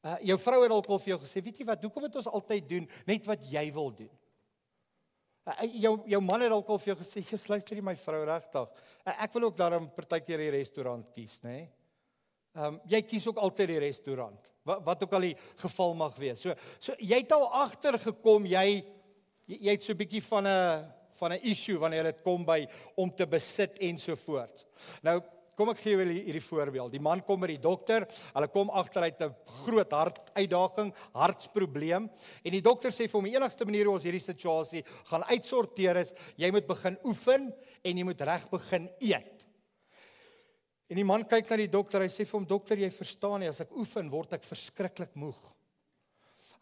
Uh 0.05 0.17
jou 0.23 0.39
vrou 0.39 0.63
het 0.63 0.71
dalk 0.71 0.89
al 0.89 0.99
vir 0.99 1.17
jou 1.17 1.21
gesê, 1.21 1.43
"Weet 1.43 1.59
jy 1.59 1.65
wat, 1.65 1.83
hoekom 1.83 2.03
moet 2.03 2.17
ons 2.17 2.27
altyd 2.27 2.69
doen 2.69 2.89
net 3.07 3.27
wat 3.27 3.43
jy 3.51 3.73
wil 3.73 3.91
doen?" 3.91 4.11
Uh, 5.47 5.63
jou 5.63 6.03
jou 6.07 6.21
man 6.21 6.41
het 6.41 6.51
dalk 6.51 6.69
al 6.69 6.79
vir 6.79 6.95
jou 6.95 7.05
gesê, 7.05 7.23
"Jesus, 7.23 7.49
luister 7.49 7.77
jy 7.77 7.83
my 7.83 7.97
vrou 7.97 8.25
regtig? 8.25 8.69
Uh, 9.07 9.23
ek 9.23 9.33
wil 9.33 9.45
ook 9.45 9.57
daarom 9.57 9.91
partykeer 9.95 10.39
die 10.39 10.51
restaurant 10.51 11.13
kies, 11.13 11.41
nê?" 11.43 11.51
Nee? 11.51 11.71
Ehm 12.57 12.75
um, 12.75 12.77
jy 12.89 13.03
kies 13.05 13.27
ook 13.29 13.37
altyd 13.37 13.69
die 13.69 13.81
restaurant. 13.85 14.53
Wat 14.65 14.85
wat 14.85 15.03
ook 15.05 15.13
al 15.13 15.27
die 15.27 15.37
geval 15.61 15.95
mag 15.95 16.15
wees. 16.17 16.41
So 16.41 16.55
so 16.81 16.95
jy 16.99 17.19
het 17.21 17.33
al 17.37 17.45
agtergekom 17.53 18.47
jy 18.49 18.83
jy 19.47 19.75
het 19.75 19.83
so 19.83 19.93
'n 19.93 19.99
bietjie 20.01 20.23
van 20.23 20.47
'n 20.47 20.93
van 21.19 21.33
'n 21.33 21.41
issue 21.43 21.79
wanneer 21.79 22.05
dit 22.05 22.23
kom 22.23 22.45
by 22.45 22.67
om 22.97 23.11
te 23.11 23.27
besit 23.27 23.79
ensovoorts. 23.79 24.67
Nou 25.03 25.21
kom 25.57 25.71
ek 25.73 25.81
gee 25.81 25.97
julle 25.97 26.13
hierdie 26.13 26.45
voorbeeld. 26.45 26.93
Die 26.93 27.01
man 27.01 27.23
kom 27.25 27.41
by 27.41 27.49
die 27.49 27.63
dokter, 27.63 28.05
hulle 28.35 28.49
kom 28.53 28.71
agter 28.71 29.03
hy 29.03 29.09
het 29.09 29.23
'n 29.23 29.35
groot 29.65 29.91
hartuitdaging, 29.91 30.93
hartsprobleem 31.15 32.11
en 32.45 32.53
die 32.53 32.61
dokter 32.61 32.91
sê 32.91 33.09
vir 33.09 33.19
hom 33.21 33.25
die 33.25 33.37
enigste 33.37 33.65
manier 33.65 33.87
hoe 33.87 33.95
ons 33.95 34.05
hierdie 34.05 34.21
situasie 34.21 34.85
gaan 35.11 35.25
uitsorteer 35.25 35.97
is 35.97 36.13
jy 36.37 36.51
moet 36.51 36.67
begin 36.67 36.99
oefen 37.05 37.55
en 37.85 37.97
jy 37.97 38.05
moet 38.05 38.21
reg 38.21 38.51
begin 38.51 38.91
eet. 39.01 39.47
En 40.89 40.97
die 40.97 41.05
man 41.05 41.25
kyk 41.25 41.51
na 41.51 41.57
die 41.57 41.73
dokter, 41.73 42.01
hy 42.01 42.09
sê 42.09 42.25
vir 42.25 42.39
hom 42.39 42.47
dokter, 42.47 42.79
jy 42.79 42.91
verstaan 42.91 43.41
nie 43.41 43.49
as 43.49 43.61
ek 43.61 43.73
oefen 43.77 44.11
word 44.11 44.35
ek 44.35 44.45
verskriklik 44.45 45.17
moeg. 45.19 45.56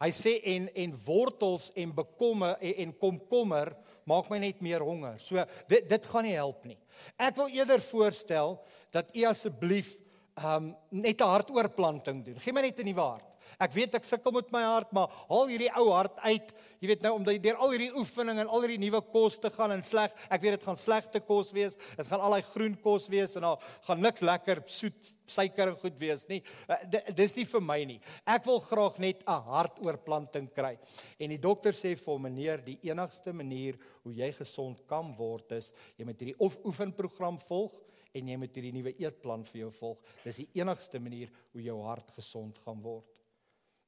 Hy 0.02 0.11
sê 0.11 0.38
en 0.54 0.68
en 0.74 0.94
wortels 1.04 1.70
en 1.74 1.94
bekomme 1.94 2.57
en, 2.61 2.74
en 2.85 2.96
komkommer 2.98 3.74
maak 4.04 4.30
my 4.30 4.38
net 4.38 4.61
meer 4.61 4.85
honger. 4.85 5.18
So 5.18 5.42
dit 5.68 5.88
dit 5.88 6.07
gaan 6.07 6.26
nie 6.26 6.37
help 6.37 6.64
nie. 6.64 6.78
Ek 7.16 7.37
wil 7.37 7.48
eerder 7.48 7.83
voorstel 7.83 8.59
dat 8.94 9.14
u 9.16 9.24
asseblief 9.28 9.98
um 10.42 10.74
net 10.90 11.20
'n 11.20 11.30
hartoorplanting 11.30 12.24
doen. 12.24 12.40
Geen 12.40 12.54
my 12.54 12.61
net 12.61 12.78
'n 12.78 12.85
nuwe 12.85 13.00
hart. 13.00 13.34
Ek 13.62 13.72
weet 13.74 13.94
ek 13.98 14.06
sukkel 14.08 14.34
met 14.34 14.50
my 14.54 14.62
hart, 14.66 14.92
maar 14.96 15.12
haal 15.28 15.50
hierdie 15.50 15.70
ou 15.80 15.88
hart 15.92 16.20
uit. 16.24 16.52
Jy 16.80 16.90
weet 16.90 17.04
nou 17.06 17.14
omdat 17.16 17.36
jy 17.36 17.42
deur 17.46 17.60
al 17.64 17.72
hierdie 17.72 17.92
oefening 17.96 18.40
en 18.42 18.50
al 18.50 18.64
hierdie 18.66 18.80
nuwe 18.82 19.00
kos 19.12 19.38
te 19.40 19.50
gaan 19.54 19.72
en 19.72 19.84
sleg, 19.84 20.12
ek 20.28 20.42
weet 20.42 20.58
dit 20.58 20.66
gaan 20.68 20.80
slegte 20.80 21.22
kos 21.24 21.52
wees. 21.56 21.78
Dit 21.96 22.10
gaan 22.10 22.24
al 22.24 22.36
daai 22.36 22.50
groen 22.50 22.74
kos 22.84 23.08
wees 23.12 23.36
en 23.38 23.46
daar 23.48 23.70
gaan 23.86 24.02
niks 24.04 24.24
lekker 24.24 24.64
soet 24.68 25.14
suiker 25.24 25.72
en 25.72 25.78
goed 25.80 25.96
wees 26.00 26.26
nie. 26.28 26.42
Uh, 26.68 26.80
dis 27.16 27.36
nie 27.38 27.46
vir 27.48 27.64
my 27.64 27.78
nie. 27.94 27.98
Ek 28.28 28.44
wil 28.48 28.60
graag 28.64 29.00
net 29.00 29.24
'n 29.24 29.40
hartoorplanting 29.48 30.50
kry. 30.52 30.76
En 31.18 31.30
die 31.30 31.40
dokter 31.40 31.72
sê 31.72 31.96
vir 31.96 32.12
hom, 32.12 32.22
meneer, 32.22 32.64
die 32.64 32.78
enigste 32.90 33.32
manier 33.32 33.78
hoe 34.02 34.12
jy 34.12 34.30
gesond 34.32 34.84
kan 34.86 35.12
word 35.16 35.52
is 35.52 35.72
jy 35.96 36.04
moet 36.04 36.20
hierdie 36.20 36.38
oefenprogram 36.40 37.38
volg 37.38 37.72
en 38.14 38.28
jy 38.28 38.36
moet 38.38 38.56
hierdie 38.56 38.74
nuwe 38.76 38.94
eetplan 39.02 39.44
vir 39.48 39.64
jou 39.64 39.70
volg. 39.80 39.98
Dis 40.24 40.42
die 40.44 40.50
enigste 40.60 41.00
manier 41.02 41.32
hoe 41.52 41.64
jou 41.64 41.80
hart 41.86 42.14
gesond 42.18 42.58
gaan 42.64 42.82
word. 42.84 43.13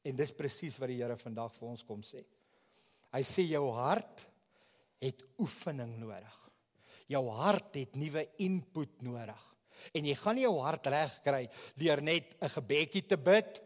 En 0.07 0.17
dis 0.17 0.33
presies 0.37 0.77
wat 0.79 0.93
die 0.93 1.01
Here 1.01 1.17
vandag 1.19 1.55
vir 1.57 1.69
ons 1.73 1.85
kom 1.87 2.03
sê. 2.07 2.23
Hy 3.15 3.23
sê 3.27 3.47
jou 3.49 3.65
hart 3.75 4.27
het 5.03 5.23
oefening 5.43 5.97
nodig. 6.01 6.37
Jou 7.11 7.23
hart 7.39 7.79
het 7.79 7.95
nuwe 7.99 8.25
input 8.43 9.03
nodig. 9.07 9.43
En 9.95 10.07
jy 10.09 10.17
gaan 10.19 10.39
nie 10.39 10.47
jou 10.47 10.57
hart 10.65 10.89
reg 10.91 11.21
kry 11.25 11.45
deur 11.79 12.03
net 12.03 12.35
'n 12.41 12.49
gebedjie 12.49 13.07
te 13.07 13.17
bid 13.17 13.63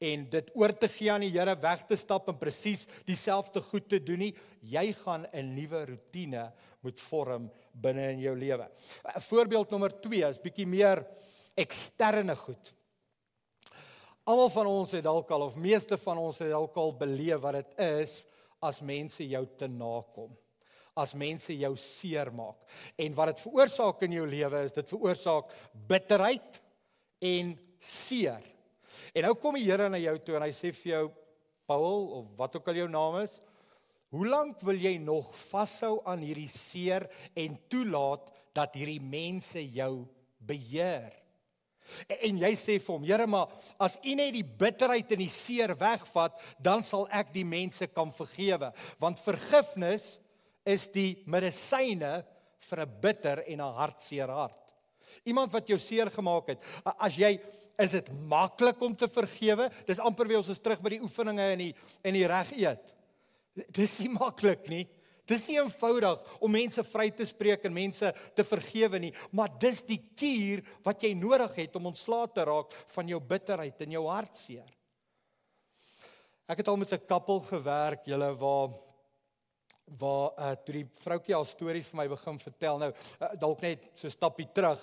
en 0.00 0.24
dit 0.30 0.50
oor 0.56 0.72
te 0.72 0.88
gee 0.88 1.12
aan 1.12 1.20
die 1.20 1.30
Here 1.30 1.54
weg 1.60 1.84
te 1.86 1.96
stap 1.96 2.28
en 2.28 2.38
presies 2.38 2.86
dieselfde 3.04 3.60
goed 3.60 3.88
te 3.88 4.00
doen 4.00 4.18
nie. 4.18 4.34
Jy 4.62 4.92
gaan 5.04 5.26
'n 5.32 5.54
nuwe 5.54 5.84
rotine 5.86 6.52
moet 6.82 7.00
vorm 7.00 7.50
binne 7.74 8.12
in 8.12 8.20
jou 8.20 8.36
lewe. 8.36 8.70
Voorbeeld 9.28 9.70
nommer 9.70 9.90
2 10.00 10.28
is 10.28 10.38
bietjie 10.38 10.66
meer 10.66 11.06
eksterne 11.56 12.36
goed. 12.36 12.74
Almal 14.28 14.50
van 14.52 14.68
ons 14.68 14.92
het 14.92 15.04
dalk 15.04 15.30
al 15.32 15.46
of 15.46 15.56
meeste 15.56 15.96
van 16.00 16.20
ons 16.20 16.38
het 16.42 16.52
dalk 16.52 16.76
al 16.76 16.92
beleef 17.00 17.40
wat 17.42 17.56
dit 17.60 17.78
is 17.86 18.14
as 18.60 18.82
mense 18.84 19.24
jou 19.24 19.42
te 19.58 19.68
nakom. 19.68 20.30
As 21.00 21.14
mense 21.16 21.54
jou 21.56 21.72
seermaak. 21.80 22.58
En 23.00 23.14
wat 23.16 23.32
dit 23.32 23.44
veroorsaak 23.46 24.02
in 24.04 24.18
jou 24.18 24.26
lewe 24.28 24.64
is 24.66 24.76
dit 24.76 24.92
veroorsaak 24.92 25.54
bitterheid 25.88 26.60
en 27.24 27.54
seer. 27.80 28.44
En 29.14 29.24
nou 29.24 29.34
kom 29.40 29.56
die 29.56 29.64
Here 29.64 29.88
na 29.88 30.00
jou 30.02 30.16
toe 30.26 30.36
en 30.36 30.44
hy 30.44 30.52
sê 30.54 30.74
vir 30.76 30.92
jou 30.92 31.06
Paul 31.70 32.10
of 32.20 32.34
wat 32.36 32.58
ook 32.58 32.68
al 32.68 32.82
jou 32.82 32.90
naam 32.90 33.20
is, 33.22 33.38
hoe 34.10 34.26
lank 34.26 34.60
wil 34.66 34.76
jy 34.76 34.96
nog 34.98 35.30
vashou 35.38 36.00
aan 36.10 36.24
hierdie 36.26 36.50
seer 36.50 37.06
en 37.38 37.56
toelaat 37.70 38.26
dat 38.58 38.74
hierdie 38.76 39.00
mense 39.00 39.62
jou 39.70 40.04
beheer? 40.42 41.19
En, 42.08 42.16
en 42.28 42.40
jy 42.44 42.52
sê 42.58 42.78
vir 42.78 42.94
hom, 42.94 43.04
Here, 43.04 43.26
maar 43.26 43.48
as 43.78 43.98
U 44.04 44.14
net 44.14 44.32
die 44.36 44.44
bitterheid 44.44 45.12
en 45.12 45.22
die 45.22 45.32
seer 45.32 45.74
wegvat, 45.78 46.38
dan 46.58 46.84
sal 46.86 47.06
ek 47.10 47.32
die 47.34 47.46
mense 47.46 47.86
kan 47.94 48.12
vergewe, 48.14 48.72
want 49.02 49.22
vergifnis 49.22 50.18
is 50.68 50.88
die 50.92 51.22
medisyne 51.26 52.20
vir 52.60 52.80
'n 52.80 53.00
bitter 53.00 53.44
en 53.46 53.60
'n 53.60 53.74
hartseer 53.74 54.28
hart. 54.28 54.56
Iemand 55.24 55.52
wat 55.52 55.68
jou 55.68 55.78
seer 55.78 56.10
gemaak 56.10 56.46
het, 56.48 56.60
as 56.98 57.16
jy 57.16 57.40
is 57.78 57.90
dit 57.90 58.08
maklik 58.28 58.80
om 58.80 58.94
te 58.96 59.08
vergewe? 59.08 59.70
Dis 59.86 59.98
amper 59.98 60.28
wie 60.28 60.38
ons 60.38 60.48
is 60.48 60.58
terug 60.58 60.80
by 60.80 60.90
die 60.90 61.02
oefeninge 61.02 61.46
en 61.54 61.58
die 61.58 61.74
en 62.04 62.14
die 62.14 62.26
reg 62.26 62.52
eet. 62.52 62.94
Dis 63.74 63.98
nie 64.00 64.12
maklik 64.12 64.68
nie. 64.68 64.86
Dis 65.30 65.46
nie 65.46 65.60
eenvoudig 65.60 66.22
om 66.42 66.50
mense 66.50 66.82
vry 66.90 67.06
te 67.14 67.26
spreek 67.28 67.64
en 67.68 67.76
mense 67.76 68.10
te 68.34 68.46
vergewe 68.46 68.98
nie, 68.98 69.12
maar 69.30 69.52
dis 69.62 69.84
die 69.86 70.00
kuur 70.18 70.64
wat 70.86 71.06
jy 71.06 71.12
nodig 71.14 71.54
het 71.62 71.76
om 71.78 71.86
ontslae 71.92 72.26
te 72.34 72.46
raak 72.48 72.74
van 72.96 73.12
jou 73.12 73.20
bitterheid 73.22 73.86
en 73.86 73.98
jou 73.98 74.04
hartseer. 74.10 74.66
Ek 76.50 76.64
het 76.64 76.68
al 76.68 76.80
met 76.82 76.92
'n 76.92 77.06
koppel 77.06 77.40
gewerk, 77.46 78.06
julle 78.06 78.34
waar 78.34 78.70
waar 79.98 80.30
uh, 80.36 80.52
toe 80.64 80.80
die 80.80 80.86
vroutjie 81.02 81.34
haar 81.34 81.48
storie 81.48 81.82
vir 81.86 82.02
my 82.02 82.06
begin 82.12 82.38
vertel. 82.38 82.78
Nou 82.82 82.92
uh, 82.92 83.32
dalk 83.40 83.64
net 83.66 83.90
so 83.94 84.12
stappie 84.12 84.48
terug 84.54 84.82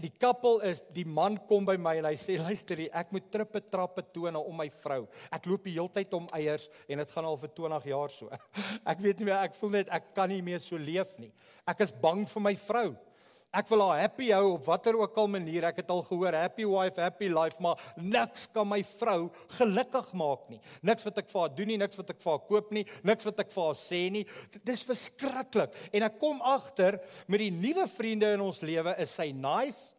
die 0.00 0.10
kappel 0.20 0.60
is 0.66 0.82
die 0.94 1.04
man 1.06 1.36
kom 1.48 1.66
by 1.66 1.76
my 1.80 1.94
en 2.00 2.08
hy 2.08 2.14
sê 2.18 2.36
luister 2.40 2.80
ek 2.86 3.12
moet 3.14 3.26
trippe 3.32 3.60
trappe 3.68 4.04
tone 4.14 4.40
om 4.40 4.56
my 4.58 4.68
vrou. 4.82 5.04
Ek 5.34 5.48
loop 5.50 5.66
die 5.66 5.76
hele 5.76 5.92
tyd 5.92 6.14
om 6.16 6.28
eiers 6.36 6.68
en 6.88 7.02
dit 7.02 7.14
gaan 7.16 7.28
al 7.28 7.38
vir 7.40 7.52
20 7.58 7.88
jaar 7.90 8.14
so. 8.14 8.30
Ek 8.92 9.02
weet 9.04 9.20
nie 9.20 9.28
meer 9.30 9.42
ek 9.44 9.56
voel 9.58 9.74
net 9.78 9.90
ek 9.94 10.12
kan 10.16 10.30
nie 10.30 10.42
meer 10.44 10.62
so 10.62 10.78
leef 10.80 11.16
nie. 11.20 11.30
Ek 11.68 11.84
is 11.84 11.92
bang 12.02 12.24
vir 12.28 12.44
my 12.44 12.54
vrou. 12.66 12.88
Ek 13.54 13.68
wil 13.70 13.84
haar 13.84 14.00
happy 14.02 14.32
hou 14.34 14.56
op 14.56 14.64
watter 14.66 14.96
ook 14.98 15.18
al 15.22 15.28
manier. 15.30 15.68
Ek 15.68 15.76
het 15.78 15.90
al 15.94 16.02
gehoor 16.02 16.34
happy 16.34 16.64
wife, 16.66 16.98
happy 16.98 17.28
life, 17.30 17.62
maar 17.62 17.78
niks 18.02 18.48
kan 18.50 18.66
my 18.66 18.80
vrou 18.96 19.28
gelukkig 19.60 20.08
maak 20.18 20.48
nie. 20.50 20.58
Niks 20.82 21.06
wat 21.06 21.20
ek 21.22 21.30
vir 21.30 21.44
haar 21.44 21.52
doen 21.54 21.70
nie, 21.70 21.78
niks 21.78 22.00
wat 22.00 22.10
ek 22.10 22.22
vir 22.24 22.32
haar 22.32 22.42
koop 22.48 22.72
nie, 22.74 22.82
niks 23.06 23.28
wat 23.28 23.44
ek 23.44 23.52
vir 23.54 23.68
haar 23.68 23.78
sê 23.78 24.00
nie. 24.10 24.24
Dit 24.56 24.74
is 24.74 24.82
verskriklik. 24.88 25.78
En 25.94 26.08
ek 26.08 26.18
kom 26.18 26.42
agter 26.50 26.98
met 27.30 27.44
die 27.44 27.52
nuwe 27.54 27.86
vriende 27.94 28.32
in 28.34 28.42
ons 28.42 28.64
lewe 28.66 28.96
is 29.06 29.14
sy 29.20 29.30
nice, 29.38 29.94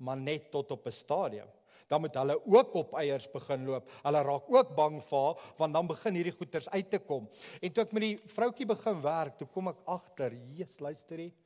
maar 0.00 0.16
net 0.16 0.48
tot 0.52 0.72
op 0.72 0.88
'n 0.88 0.96
stadium. 1.04 1.52
Dan 1.86 2.00
moet 2.00 2.14
hulle 2.16 2.40
ook 2.48 2.74
op 2.74 2.94
eiers 2.96 3.28
begin 3.28 3.66
loop. 3.66 3.90
Hulle 4.02 4.22
raak 4.22 4.48
ook 4.48 4.74
bang 4.74 5.02
vir 5.04 5.18
haar 5.18 5.36
want 5.58 5.74
dan 5.74 5.86
begin 5.86 6.14
hierdie 6.14 6.32
goeters 6.32 6.68
uit 6.70 6.90
te 6.90 6.98
kom. 6.98 7.28
En 7.60 7.72
toe 7.72 7.84
ek 7.84 7.92
met 7.92 8.02
die 8.02 8.20
vroutjie 8.24 8.66
begin 8.66 9.00
werk, 9.02 9.36
toe 9.36 9.46
kom 9.46 9.68
ek 9.68 9.84
agter, 9.84 10.32
Jesus, 10.56 10.80
luister 10.80 11.18
hier 11.18 11.43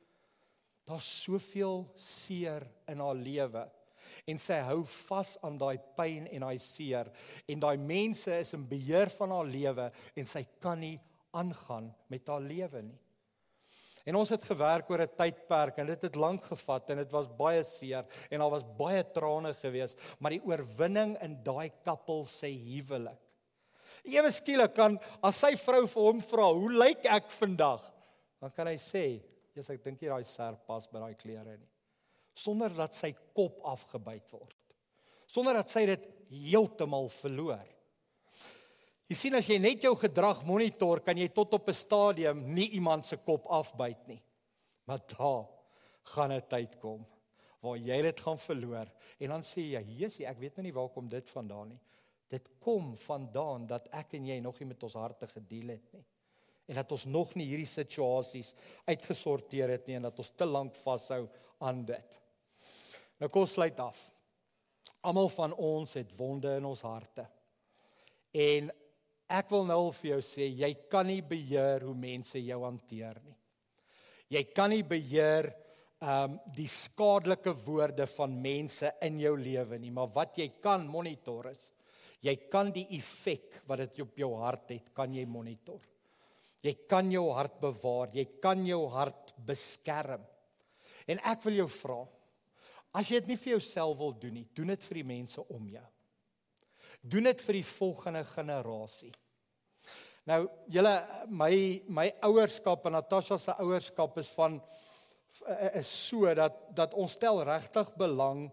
Daar's 0.89 1.09
soveel 1.23 1.83
seer 1.95 2.65
in 2.89 3.03
haar 3.03 3.17
lewe 3.17 3.67
en 4.29 4.39
sy 4.41 4.57
hou 4.65 4.81
vas 4.89 5.35
aan 5.45 5.57
daai 5.61 5.77
pyn 5.97 6.25
en 6.33 6.43
daai 6.47 6.57
seer 6.61 7.11
en 7.49 7.61
daai 7.61 7.77
mense 7.77 8.33
is 8.33 8.55
in 8.57 8.65
beheer 8.69 9.11
van 9.13 9.35
haar 9.35 9.45
lewe 9.49 9.85
en 10.17 10.29
sy 10.29 10.41
kan 10.61 10.81
nie 10.81 10.97
aangaan 11.37 11.91
met 12.09 12.27
haar 12.27 12.41
lewe 12.41 12.81
nie. 12.87 12.97
En 14.09 14.17
ons 14.17 14.31
het 14.33 14.43
gewerk 14.49 14.89
oor 14.89 15.03
'n 15.05 15.15
tydperk 15.17 15.77
en 15.77 15.85
dit 15.85 16.01
het 16.01 16.15
lank 16.15 16.43
gevat 16.43 16.89
en 16.89 16.97
dit 16.97 17.11
was 17.11 17.27
baie 17.27 17.63
seer 17.63 18.05
en 18.31 18.39
daar 18.39 18.49
was 18.49 18.65
baie 18.77 19.03
trane 19.03 19.53
gewees, 19.53 19.95
maar 20.19 20.31
die 20.31 20.45
oorwinning 20.45 21.17
in 21.21 21.43
daai 21.43 21.69
kappel 21.83 22.25
se 22.25 22.47
huwelik. 22.47 23.19
Ewe 24.03 24.31
skielik 24.31 24.73
kan 24.73 24.97
as 25.21 25.37
sy 25.37 25.55
vrou 25.55 25.85
vir 25.87 26.03
hom 26.03 26.21
vra, 26.21 26.53
"Hoe 26.53 26.71
lyk 26.71 27.05
ek 27.05 27.29
vandag?" 27.29 27.93
dan 28.39 28.51
kan 28.51 28.67
hy 28.67 28.77
sê, 28.79 29.19
Jesus, 29.59 29.73
ek 29.75 29.81
dink 29.83 29.99
jy 29.99 30.07
daai 30.07 30.23
serp 30.23 30.61
pas 30.69 30.85
by 30.87 31.01
daai 31.03 31.15
klere 31.19 31.57
nie. 31.59 31.67
Sonder 32.31 32.71
dat 32.71 32.95
sy 32.95 33.11
kop 33.35 33.57
afgebyt 33.67 34.31
word. 34.31 34.55
Sonder 35.27 35.57
dat 35.59 35.71
sy 35.71 35.83
dit 35.89 36.05
heeltemal 36.31 37.09
verloor. 37.11 37.65
Jy 39.09 39.17
sien 39.17 39.35
as 39.35 39.49
jy 39.49 39.57
net 39.59 39.83
jou 39.83 39.91
gedrag 39.99 40.45
monitor, 40.47 41.01
kan 41.03 41.17
jy 41.17 41.27
tot 41.35 41.57
op 41.57 41.67
'n 41.67 41.75
stadium 41.75 42.39
nie 42.53 42.69
iemand 42.79 43.05
se 43.05 43.17
kop 43.17 43.49
afbyt 43.51 44.07
nie. 44.07 44.21
Maar 44.87 45.01
daar 45.17 45.47
gaan 46.15 46.31
'n 46.31 46.47
tyd 46.47 46.79
kom 46.79 47.05
waar 47.61 47.75
jy 47.75 48.01
dit 48.01 48.19
gaan 48.21 48.37
verloor 48.37 48.87
en 49.19 49.29
dan 49.29 49.41
sê 49.41 49.61
jy, 49.75 49.83
"Jesus, 49.99 50.21
ek 50.21 50.39
weet 50.39 50.55
nou 50.55 50.63
nie 50.63 50.73
waar 50.73 50.89
kom 50.89 51.09
dit 51.09 51.29
vandaan 51.29 51.69
nie." 51.69 51.81
Dit 52.29 52.49
kom 52.59 52.95
vandaan 52.95 53.67
dat 53.67 53.89
ek 53.91 54.13
en 54.13 54.25
jy 54.25 54.39
nog 54.39 54.59
nie 54.59 54.67
met 54.67 54.83
ons 54.83 54.93
harte 54.93 55.27
gedeel 55.27 55.67
het 55.67 55.93
nie 55.93 56.05
en 56.69 56.77
dat 56.77 56.91
ons 56.93 57.07
nog 57.09 57.33
nie 57.37 57.47
hierdie 57.49 57.69
situasies 57.69 58.53
uitgesorteer 58.85 59.73
het 59.73 59.87
nie 59.89 59.97
en 59.97 60.07
dat 60.09 60.19
ons 60.21 60.31
te 60.37 60.45
lank 60.45 60.75
vashou 60.77 61.23
aan 61.65 61.81
dit. 61.87 62.19
Nou 63.19 63.29
kom 63.33 63.47
sluit 63.49 63.79
af. 63.81 64.03
Almal 65.09 65.31
van 65.33 65.55
ons 65.57 65.97
het 65.97 66.11
wonde 66.17 66.53
in 66.59 66.67
ons 66.69 66.83
harte. 66.85 67.25
En 68.37 68.69
ek 69.29 69.49
wil 69.53 69.65
nou 69.69 69.81
vir 69.97 70.11
jou 70.13 70.21
sê, 70.25 70.45
jy 70.45 70.71
kan 70.91 71.09
nie 71.09 71.21
beheer 71.25 71.85
hoe 71.87 71.95
mense 71.97 72.39
jou 72.41 72.61
hanteer 72.63 73.17
nie. 73.25 73.37
Jy 74.29 74.43
kan 74.53 74.69
nie 74.69 74.85
beheer 74.85 75.49
um, 76.05 76.37
die 76.53 76.69
skadelike 76.69 77.53
woorde 77.65 78.05
van 78.13 78.37
mense 78.41 78.93
in 79.05 79.17
jou 79.23 79.33
lewe 79.41 79.81
nie, 79.81 79.91
maar 79.93 80.11
wat 80.13 80.37
jy 80.37 80.51
kan 80.61 80.85
monitor 80.85 81.49
is 81.49 81.71
jy 82.25 82.35
kan 82.51 82.71
die 82.75 82.85
effek 82.97 83.61
wat 83.67 83.85
dit 83.85 84.01
op 84.03 84.17
jou 84.19 84.33
hart 84.41 84.75
het, 84.75 84.91
kan 84.95 85.13
jy 85.15 85.25
monitor. 85.29 85.79
Jy 86.65 86.73
kan 86.91 87.07
jou 87.11 87.29
hart 87.31 87.59
bewaar, 87.61 88.11
jy 88.13 88.25
kan 88.43 88.65
jou 88.67 88.81
hart 88.91 89.31
beskerm. 89.47 90.25
En 91.09 91.21
ek 91.31 91.45
wil 91.47 91.61
jou 91.61 91.69
vra, 91.71 92.01
as 92.99 93.09
jy 93.09 93.21
dit 93.21 93.31
nie 93.31 93.39
vir 93.39 93.55
jouself 93.55 93.95
wil 93.99 94.13
doen 94.19 94.35
nie, 94.41 94.45
doen 94.57 94.73
dit 94.73 94.85
vir 94.89 94.99
die 94.99 95.07
mense 95.07 95.45
om 95.55 95.71
jou. 95.71 95.87
Doen 96.99 97.29
dit 97.29 97.41
vir 97.45 97.59
die 97.61 97.67
volgende 97.69 98.25
generasie. 98.27 99.13
Nou, 100.29 100.43
julle 100.69 100.93
my 101.31 101.53
my 101.89 102.09
ouerskap 102.27 102.85
en 102.85 102.97
Natasha 102.99 103.39
se 103.39 103.55
ouerskap 103.63 104.19
is 104.21 104.29
van 104.35 104.59
is 105.79 105.87
so 105.87 106.29
dat 106.35 106.59
dat 106.75 106.93
ons 106.93 107.15
stel 107.15 107.39
regtig 107.47 107.89
belang 107.97 108.49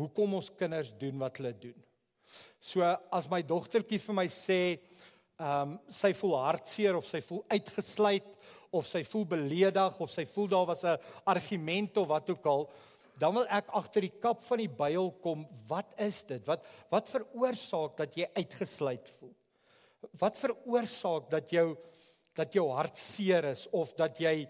hoekom 0.00 0.38
ons 0.40 0.48
kinders 0.56 0.94
doen 0.98 1.20
wat 1.20 1.38
hulle 1.38 1.52
doen. 1.60 1.76
So 2.60 2.86
as 3.12 3.28
my 3.30 3.42
dogtertjie 3.46 4.00
vir 4.00 4.16
my 4.16 4.26
sê, 4.32 4.78
ehm 5.40 5.72
um, 5.72 5.78
sy 5.88 6.12
voel 6.12 6.36
hartseer 6.36 6.96
of 6.98 7.06
sy 7.08 7.22
voel 7.24 7.40
uitgesluit 7.48 8.36
of 8.76 8.86
sy 8.86 9.00
voel 9.08 9.24
beledig 9.26 10.00
of 10.04 10.10
sy 10.12 10.26
voel 10.28 10.48
daar 10.52 10.66
was 10.68 10.84
'n 10.84 10.98
argument 11.24 11.96
of 11.96 12.08
wat 12.08 12.30
ook 12.30 12.46
al 12.46 12.70
dan 13.20 13.34
wil 13.34 13.46
ek 13.52 13.68
agter 13.76 14.06
die 14.06 14.18
kap 14.20 14.40
van 14.40 14.58
die 14.58 14.68
byl 14.68 15.10
kom 15.20 15.44
wat 15.68 15.92
is 16.00 16.22
dit? 16.22 16.46
Wat 16.48 16.64
wat 16.88 17.08
veroorsaak 17.08 17.96
dat 17.96 18.16
jy 18.16 18.28
uitgesluit 18.36 19.08
voel? 19.18 19.34
Wat 20.20 20.38
veroorsaak 20.38 21.30
dat 21.30 21.50
jou 21.50 21.76
dat 22.34 22.54
jou 22.54 22.70
hart 22.72 22.96
seer 22.96 23.44
is 23.44 23.66
of 23.76 23.92
dat 23.98 24.20
jy 24.22 24.48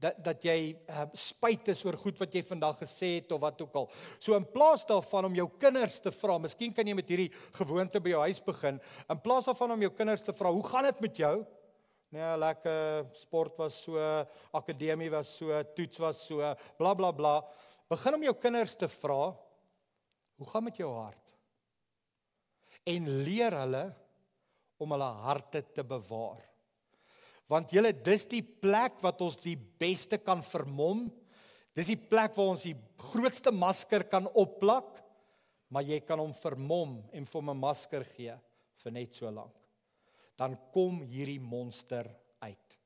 dat 0.00 0.16
dat 0.24 0.44
jy 0.44 0.72
uh, 0.88 1.04
spyt 1.16 1.68
is 1.72 1.82
oor 1.84 1.98
goed 2.00 2.18
wat 2.22 2.34
jy 2.34 2.42
vandag 2.46 2.78
gesê 2.80 3.16
het 3.18 3.32
of 3.36 3.42
wat 3.42 3.60
ook 3.60 3.76
al. 3.82 3.88
So 4.18 4.36
in 4.38 4.46
plaas 4.48 4.86
daarvan 4.88 5.28
om 5.28 5.36
jou 5.36 5.46
kinders 5.60 5.98
te 6.00 6.12
vra, 6.14 6.38
miskien 6.40 6.72
kan 6.76 6.88
jy 6.88 6.96
met 6.96 7.12
hierdie 7.12 7.30
gewoonte 7.58 8.00
by 8.00 8.14
jou 8.14 8.22
huis 8.24 8.40
begin. 8.46 8.80
In 9.12 9.20
plaas 9.20 9.48
daarvan 9.50 9.76
om 9.76 9.84
jou 9.84 9.92
kinders 9.92 10.24
te 10.24 10.32
vra, 10.36 10.52
"Hoe 10.52 10.66
gaan 10.66 10.88
dit 10.88 11.00
met 11.00 11.16
jou?" 11.16 11.46
Nee, 12.10 12.36
lekker 12.36 13.06
sport 13.14 13.56
was 13.58 13.82
so, 13.82 13.96
akademie 14.52 15.10
was 15.10 15.36
so, 15.36 15.62
toets 15.76 15.98
was 15.98 16.26
so, 16.26 16.54
bla 16.76 16.94
bla 16.94 17.12
bla. 17.12 17.44
Begin 17.88 18.14
om 18.14 18.22
jou 18.22 18.34
kinders 18.34 18.74
te 18.74 18.88
vra, 18.88 19.36
"Hoe 20.36 20.46
gaan 20.46 20.64
met 20.64 20.76
jou 20.76 20.90
hart?" 20.92 21.34
En 22.84 23.22
leer 23.22 23.52
hulle 23.52 23.94
om 24.78 24.90
hulle 24.90 25.04
harte 25.04 25.62
te 25.72 25.84
bewaar. 25.84 26.49
Want 27.50 27.72
julle 27.74 27.90
dis 27.92 28.28
die 28.30 28.44
plek 28.44 29.00
wat 29.02 29.22
ons 29.26 29.40
die 29.42 29.56
beste 29.58 30.20
kan 30.22 30.42
vermom. 30.46 31.08
Dis 31.74 31.90
die 31.90 31.98
plek 31.98 32.36
waar 32.38 32.52
ons 32.52 32.66
die 32.68 32.76
grootste 33.10 33.50
masker 33.54 34.04
kan 34.10 34.28
opplak, 34.38 35.00
maar 35.70 35.86
jy 35.86 36.00
kan 36.06 36.22
hom 36.22 36.32
vermom 36.34 36.98
en 37.14 37.26
vir 37.26 37.40
hom 37.40 37.50
'n 37.50 37.62
masker 37.62 38.04
gee 38.04 38.34
vir 38.82 38.92
net 38.92 39.14
so 39.14 39.30
lank. 39.30 39.54
Dan 40.36 40.56
kom 40.72 41.02
hierdie 41.02 41.40
monster 41.40 42.06
uit. 42.40 42.78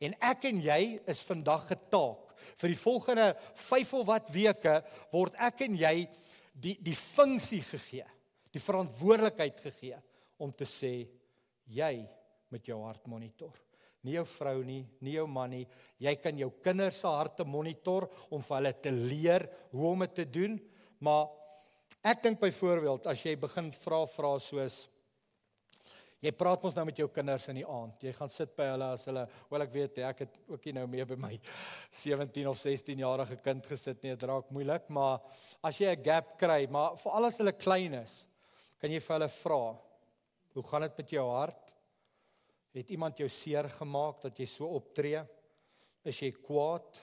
En 0.00 0.14
ek 0.20 0.44
en 0.44 0.60
jy 0.60 1.00
is 1.06 1.22
vandag 1.22 1.66
getaak. 1.68 2.34
Vir 2.56 2.68
die 2.68 2.82
volgende 2.82 3.36
5 3.54 3.94
of 3.94 4.06
wat 4.06 4.30
weke 4.30 4.84
word 5.12 5.34
ek 5.38 5.62
en 5.62 5.76
jy 5.76 6.08
die 6.54 6.76
die 6.80 6.94
funksie 6.94 7.62
gegee. 7.62 8.06
Die 8.52 8.62
verantwoordelikheid 8.62 9.60
gegee 9.60 9.98
om 10.38 10.52
te 10.52 10.64
sê 10.64 11.08
jy 11.66 12.08
met 12.50 12.66
jou 12.66 12.82
hart 12.84 13.06
monitor. 13.06 13.67
Nie 14.06 14.14
jou 14.18 14.24
vrou 14.30 14.62
nie, 14.64 14.82
nie 15.00 15.16
jou 15.16 15.26
man 15.26 15.50
nie. 15.50 15.64
Jy 15.98 16.14
kan 16.22 16.38
jou 16.38 16.50
kinders 16.62 17.00
se 17.02 17.10
harte 17.10 17.44
monitor 17.44 18.06
om 18.30 18.42
vir 18.42 18.56
hulle 18.56 18.72
te 18.82 18.92
leer 18.94 19.48
hoe 19.72 19.90
om 19.90 20.04
dit 20.06 20.14
te 20.20 20.26
doen, 20.38 20.54
maar 21.02 21.26
ek 22.06 22.22
dink 22.22 22.38
byvoorbeeld 22.40 23.08
as 23.10 23.24
jy 23.26 23.34
begin 23.40 23.72
vra 23.74 24.04
vra 24.06 24.36
soos 24.42 24.86
Jy 26.18 26.32
praat 26.34 26.64
mos 26.66 26.74
nou 26.74 26.82
met 26.88 26.98
jou 26.98 27.06
kinders 27.14 27.44
in 27.52 27.60
die 27.60 27.66
aand. 27.70 28.02
Jy 28.02 28.10
gaan 28.16 28.30
sit 28.32 28.50
by 28.58 28.72
hulle 28.72 28.88
as 28.96 29.04
hulle, 29.06 29.22
wel 29.52 29.62
ek 29.62 29.70
weet 29.70 30.00
ek 30.08 30.22
het 30.24 30.40
ook 30.50 30.64
nie 30.66 30.72
nou 30.80 30.86
meer 30.90 31.06
by 31.06 31.18
my 31.22 31.30
17 32.00 32.48
of 32.50 32.58
16 32.58 33.04
jarige 33.04 33.38
kind 33.44 33.68
gesit 33.70 34.02
nie. 34.02 34.16
Dit 34.16 34.26
raak 34.26 34.50
moeilik, 34.54 34.90
maar 34.90 35.22
as 35.62 35.78
jy 35.78 35.94
'n 35.94 36.02
gap 36.02 36.34
kry, 36.40 36.66
maar 36.66 36.98
veral 36.98 37.30
as 37.30 37.38
hulle 37.38 37.54
klein 37.54 37.94
is, 38.02 38.26
kan 38.82 38.90
jy 38.90 38.98
vir 38.98 39.14
hulle 39.14 39.28
vra, 39.30 39.78
"Hoe 40.54 40.62
gaan 40.66 40.82
dit 40.82 40.98
met 40.98 41.10
jou 41.10 41.26
hart? 41.30 41.67
Het 42.78 42.90
iemand 42.94 43.18
jou 43.18 43.28
seer 43.28 43.68
gemaak 43.78 44.22
dat 44.22 44.38
jy 44.38 44.46
so 44.46 44.68
optree? 44.78 45.20
Is 46.06 46.20
jy 46.22 46.30
kwaad? 46.32 47.00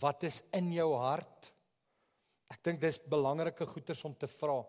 Wat 0.00 0.22
is 0.28 0.42
in 0.58 0.72
jou 0.72 0.92
hart?" 0.98 1.52
Ek 2.48 2.62
dink 2.64 2.80
dis 2.80 2.96
belangrike 3.04 3.66
goeters 3.68 4.00
om 4.08 4.14
te 4.16 4.26
vra. 4.26 4.62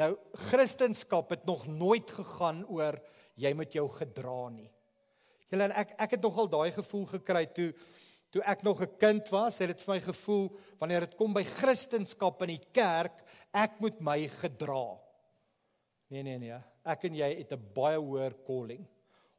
Nou, 0.00 0.14
Christendom 0.48 1.26
het 1.28 1.44
nog 1.44 1.66
nooit 1.68 2.10
gegaan 2.10 2.64
oor 2.72 2.96
jy 3.36 3.52
moet 3.52 3.74
jou 3.76 3.84
gedra 3.92 4.48
nie. 4.54 4.70
Julle 5.52 5.68
en 5.68 5.74
ek 5.76 5.94
ek 6.00 6.16
het 6.16 6.24
nogal 6.24 6.48
daai 6.50 6.72
gevoel 6.74 7.04
gekry 7.12 7.44
toe 7.54 7.72
toe 8.34 8.42
ek 8.42 8.62
nog 8.62 8.80
'n 8.82 8.96
kind 8.98 9.28
was, 9.30 9.58
het 9.58 9.68
dit 9.68 9.82
vir 9.82 9.94
my 9.94 10.00
gevoel 10.00 10.58
wanneer 10.78 11.00
dit 11.00 11.16
kom 11.16 11.32
by 11.32 11.44
Christendom 11.44 12.34
in 12.40 12.58
die 12.58 12.66
kerk, 12.72 13.22
ek 13.52 13.80
moet 13.80 14.00
my 14.00 14.28
gedra. 14.28 14.98
Nee 16.08 16.22
nee 16.22 16.38
nee, 16.38 16.58
ek 16.84 17.04
en 17.04 17.14
jy 17.14 17.34
het 17.38 17.52
'n 17.52 17.72
baie 17.74 17.98
hoër 17.98 18.34
calling. 18.44 18.86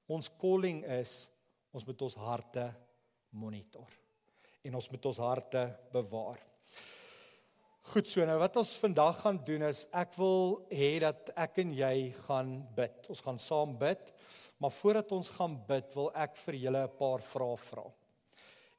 Ons 0.08 0.30
calling 0.39 0.84
is 0.98 1.28
ons 1.76 1.86
moet 1.86 2.02
ons 2.02 2.20
harte 2.24 2.67
monitor 3.36 3.88
en 4.67 4.78
ons 4.80 4.91
moet 4.91 5.10
ons 5.10 5.20
harte 5.24 5.63
bewaar. 5.93 6.39
Goed 7.88 8.08
so 8.08 8.24
nou 8.28 8.36
wat 8.41 8.58
ons 8.60 8.74
vandag 8.82 9.22
gaan 9.24 9.38
doen 9.48 9.63
is 9.70 9.86
ek 9.96 10.15
wil 10.20 10.58
hê 10.76 10.98
dat 11.00 11.32
ek 11.39 11.62
en 11.63 11.70
jy 11.76 11.93
gaan 12.26 12.58
bid. 12.76 13.06
Ons 13.13 13.24
gaan 13.24 13.39
saam 13.39 13.78
bid. 13.80 14.12
Maar 14.58 14.74
voordat 14.74 15.12
ons 15.15 15.30
gaan 15.38 15.56
bid, 15.70 15.93
wil 15.96 16.10
ek 16.17 16.36
vir 16.41 16.56
julle 16.65 16.84
'n 16.84 16.98
paar 16.98 17.22
vrae 17.22 17.58
vra. 17.58 17.86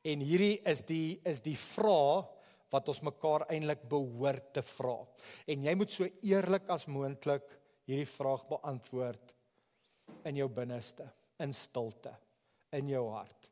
En 0.04 0.20
hierdie 0.20 0.60
is 0.66 0.82
die 0.82 1.20
is 1.24 1.40
die 1.40 1.56
vrae 1.56 2.26
wat 2.70 2.88
ons 2.88 3.00
mekaar 3.02 3.46
eintlik 3.48 3.88
behoort 3.88 4.52
te 4.52 4.62
vra. 4.62 5.06
En 5.46 5.62
jy 5.62 5.74
moet 5.74 5.90
so 5.90 6.04
eerlik 6.22 6.68
as 6.68 6.86
moontlik 6.86 7.46
hierdie 7.86 8.12
vraag 8.12 8.44
beantwoord 8.48 9.34
in 10.24 10.36
jou 10.36 10.48
binneste, 10.48 11.08
in 11.38 11.52
stilte, 11.54 12.12
in 12.74 12.90
jou 12.90 13.04
hart. 13.14 13.50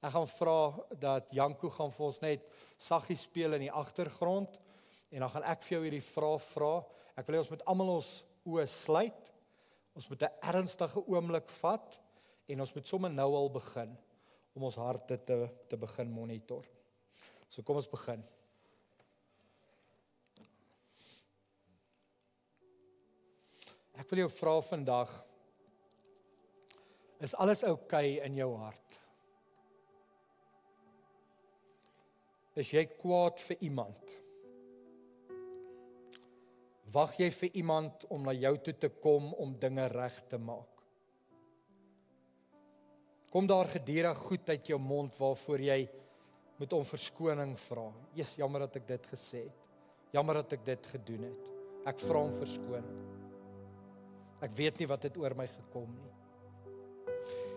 Ek 0.00 0.14
gaan 0.14 0.28
vra 0.32 0.58
dat 0.96 1.28
Janko 1.36 1.68
gaan 1.74 1.92
vir 1.92 2.06
ons 2.06 2.20
net 2.22 2.46
saggies 2.80 3.26
speel 3.28 3.58
in 3.58 3.66
die 3.66 3.72
agtergrond. 3.72 4.56
En 5.12 5.24
dan 5.24 5.32
gaan 5.34 5.48
ek 5.50 5.64
vir 5.66 5.76
jou 5.76 5.82
hierdie 5.84 6.04
vraag 6.04 6.42
vra. 6.46 6.72
Ek 7.18 7.26
wil 7.26 7.36
hê 7.36 7.42
ons 7.42 7.52
moet 7.52 7.64
almal 7.68 7.96
ons 7.98 8.10
oë 8.48 8.66
sluit. 8.70 9.32
Ons 9.98 10.08
moet 10.08 10.22
'n 10.22 10.38
ernstige 10.54 11.02
oomblik 11.04 11.50
vat 11.60 12.00
en 12.48 12.60
ons 12.60 12.74
moet 12.74 12.86
sommer 12.86 13.10
nou 13.10 13.34
al 13.34 13.50
begin 13.50 13.96
om 14.54 14.62
ons 14.64 14.76
harte 14.76 15.18
te 15.18 15.48
te 15.68 15.76
begin 15.76 16.10
monitor. 16.10 16.64
So 17.48 17.62
kom 17.62 17.76
ons 17.76 17.90
begin. 17.90 18.24
Ek 24.00 24.08
wil 24.10 24.18
jou 24.18 24.30
vra 24.30 24.60
vandag 24.60 25.29
is 27.20 27.34
alles 27.36 27.62
oukei 27.68 28.16
okay 28.16 28.26
in 28.26 28.38
jou 28.40 28.50
hart? 28.56 29.00
Is 32.58 32.72
jy 32.74 32.86
kwaad 32.98 33.38
vir 33.44 33.62
iemand? 33.68 34.16
Wag 36.90 37.14
jy 37.20 37.28
vir 37.30 37.56
iemand 37.60 38.04
om 38.10 38.24
na 38.26 38.34
jou 38.34 38.56
toe 38.66 38.74
te 38.74 38.90
kom 38.90 39.30
om 39.38 39.54
dinge 39.62 39.86
reg 39.92 40.16
te 40.28 40.40
maak? 40.42 40.66
Kom 43.30 43.46
daar 43.46 43.70
gedurig 43.70 44.18
goed 44.26 44.48
uit 44.50 44.72
jou 44.72 44.78
mond 44.82 45.14
waarvoor 45.14 45.62
jy 45.62 45.80
moet 46.58 46.72
om 46.74 46.84
verskoning 46.84 47.54
vra. 47.62 47.86
Jesus, 48.18 48.40
jammer 48.42 48.66
dat 48.66 48.80
ek 48.80 48.88
dit 48.88 49.06
gesê 49.12 49.44
het. 49.46 49.68
Jammer 50.10 50.40
dat 50.42 50.56
ek 50.58 50.64
dit 50.66 50.88
gedoen 50.96 51.28
het. 51.28 51.46
Ek 51.88 52.02
vra 52.02 52.24
om 52.26 52.34
verskoning. 52.34 52.98
Ek 54.42 54.52
weet 54.58 54.82
nie 54.82 54.88
wat 54.90 55.06
het 55.06 55.20
oor 55.20 55.36
my 55.38 55.46
gekom 55.48 55.92
nie. 55.94 56.09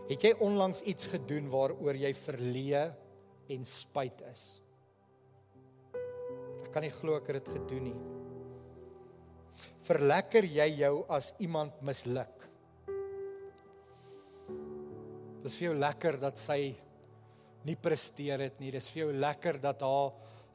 Het 0.10 0.28
jy 0.28 0.34
onlangs 0.44 0.84
iets 0.90 1.08
gedoen 1.12 1.48
waaroor 1.52 1.96
jy 1.96 2.12
verleë 2.18 2.84
en 3.56 3.68
spyt 3.68 4.26
is? 4.32 4.48
Ek 5.96 6.72
kan 6.74 6.84
nie 6.84 6.94
glo 6.94 7.16
ek 7.20 7.32
het 7.32 7.44
dit 7.44 7.56
gedoen 7.58 7.88
nie 7.92 8.00
verlekker 9.84 10.46
jy 10.48 10.68
jou 10.80 10.96
as 11.12 11.34
iemand 11.44 11.82
misluk? 11.86 12.48
Dis 15.44 15.56
vir 15.60 15.70
jou 15.70 15.76
lekker 15.76 16.20
dat 16.22 16.40
sy 16.40 16.60
nie 17.68 17.76
presteer 17.80 18.46
het 18.46 18.62
nie. 18.64 18.72
Dis 18.72 18.88
vir 18.94 19.06
jou 19.06 19.16
lekker 19.18 19.60
dat 19.64 19.84
haar 19.84 20.14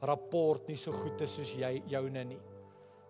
rapport 0.09 0.69
nie 0.69 0.77
so 0.79 0.95
goed 0.95 1.21
is 1.25 1.35
soos 1.37 1.53
jy 1.59 1.75
joune 1.91 2.23
nie. 2.31 2.39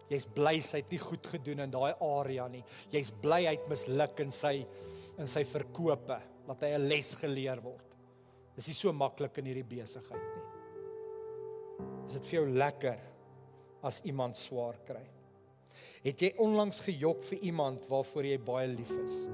Jy's 0.10 0.26
bly 0.26 0.58
sy 0.66 0.82
het 0.82 0.92
nie 0.92 1.02
goed 1.02 1.28
gedoen 1.36 1.60
in 1.66 1.72
daai 1.72 1.94
area 1.94 2.48
nie. 2.50 2.64
Jy's 2.92 3.12
bly 3.12 3.44
hy 3.46 3.54
het 3.58 3.70
misluk 3.70 4.20
in 4.26 4.32
sy 4.34 4.66
in 5.20 5.28
sy 5.28 5.44
verkope, 5.44 6.16
dat 6.48 6.62
hy 6.64 6.74
'n 6.78 6.88
les 6.88 7.16
geleer 7.16 7.62
word. 7.62 7.96
Dis 8.56 8.68
nie 8.68 8.76
so 8.76 8.92
maklik 8.94 9.38
in 9.38 9.46
hierdie 9.46 9.68
besigheid 9.68 10.24
nie. 10.36 10.46
Is 12.08 12.14
dit 12.14 12.26
vir 12.26 12.40
jou 12.40 12.50
lekker 12.50 13.00
as 13.84 14.02
iemand 14.06 14.36
swaar 14.36 14.80
kry? 14.86 15.06
Het 16.04 16.22
jy 16.22 16.34
onlangs 16.38 16.80
gejok 16.80 17.24
vir 17.24 17.40
iemand 17.40 17.86
waarvoor 17.90 18.26
jy 18.26 18.38
baie 18.38 18.68
lief 18.68 18.92
is? 19.04 19.28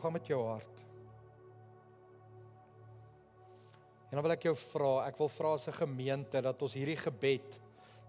Gaan 0.00 0.12
met 0.12 0.26
jou 0.26 0.42
hart. 0.42 0.82
En 4.10 4.18
dan 4.18 4.22
wil 4.22 4.32
ek 4.32 4.42
jou 4.42 4.54
vra, 4.54 5.06
ek 5.08 5.16
wil 5.18 5.28
vra 5.28 5.54
as 5.54 5.68
'n 5.68 5.72
gemeente 5.72 6.40
dat 6.40 6.62
ons 6.62 6.74
hierdie 6.74 6.96
gebed 6.96 7.60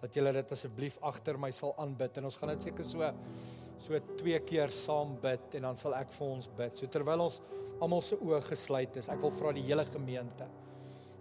dat 0.05 0.15
julle 0.15 0.33
dit 0.37 0.55
asseblief 0.55 0.99
agter 1.09 1.39
my 1.41 1.51
sal 1.55 1.75
aanbid 1.81 2.19
en 2.19 2.29
ons 2.29 2.37
gaan 2.39 2.53
dit 2.55 2.69
seker 2.69 2.87
so 2.87 3.13
so 3.85 3.99
twee 4.15 4.37
keer 4.47 4.71
saam 4.71 5.17
bid 5.21 5.57
en 5.59 5.67
dan 5.67 5.79
sal 5.79 5.97
ek 5.97 6.13
vir 6.15 6.27
ons 6.31 6.47
bid. 6.57 6.77
So 6.79 6.87
terwyl 6.87 7.25
ons 7.25 7.41
almal 7.83 8.05
se 8.05 8.15
oë 8.15 8.39
gesluit 8.45 9.01
is, 9.01 9.09
ek 9.11 9.19
wil 9.25 9.33
vra 9.35 9.51
die 9.57 9.65
hele 9.67 9.83
gemeente 9.89 10.47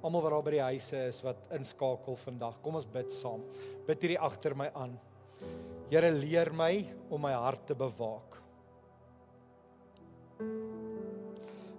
almal 0.05 0.21
wat 0.21 0.35
daar 0.35 0.45
by 0.45 0.53
die 0.53 0.65
huise 0.67 1.01
is 1.09 1.23
wat 1.25 1.47
inskakel 1.57 2.17
vandag. 2.21 2.61
Kom 2.63 2.77
ons 2.77 2.89
bid 2.93 3.13
saam. 3.15 3.45
Bid 3.89 4.05
hierdie 4.05 4.21
agter 4.21 4.53
my 4.59 4.69
aan. 4.77 4.99
Here 5.89 6.11
leer 6.13 6.53
my 6.53 6.73
om 7.09 7.25
my 7.25 7.33
hart 7.33 7.65
te 7.71 7.77
bewaak. 7.79 8.37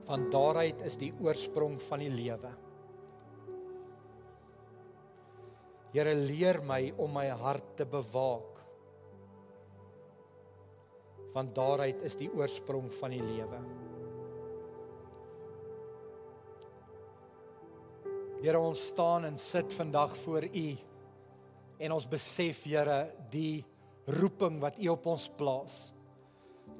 Van 0.06 0.26
daaruit 0.34 0.82
is 0.86 0.98
die 1.02 1.12
oorsprong 1.22 1.78
van 1.86 2.02
die 2.02 2.14
lewe. 2.14 2.54
Here 5.96 6.12
leer 6.12 6.60
my 6.60 6.90
om 7.00 7.14
my 7.16 7.30
hart 7.40 7.78
te 7.80 7.86
bewaak. 7.88 8.58
Van 11.32 11.52
daaruit 11.56 12.02
is 12.04 12.18
die 12.20 12.28
oorsprong 12.36 12.90
van 12.98 13.16
die 13.16 13.24
lewe. 13.24 13.62
Here 18.44 18.60
ons 18.60 18.82
staan 18.92 19.24
en 19.30 19.40
sit 19.40 19.72
vandag 19.74 20.18
voor 20.20 20.44
U 20.52 20.68
en 21.80 21.96
ons 21.96 22.10
besef 22.12 22.66
Here 22.68 23.06
die 23.32 23.64
roeping 24.20 24.60
wat 24.60 24.84
U 24.84 24.92
op 24.98 25.08
ons 25.16 25.30
plaas. 25.40 25.94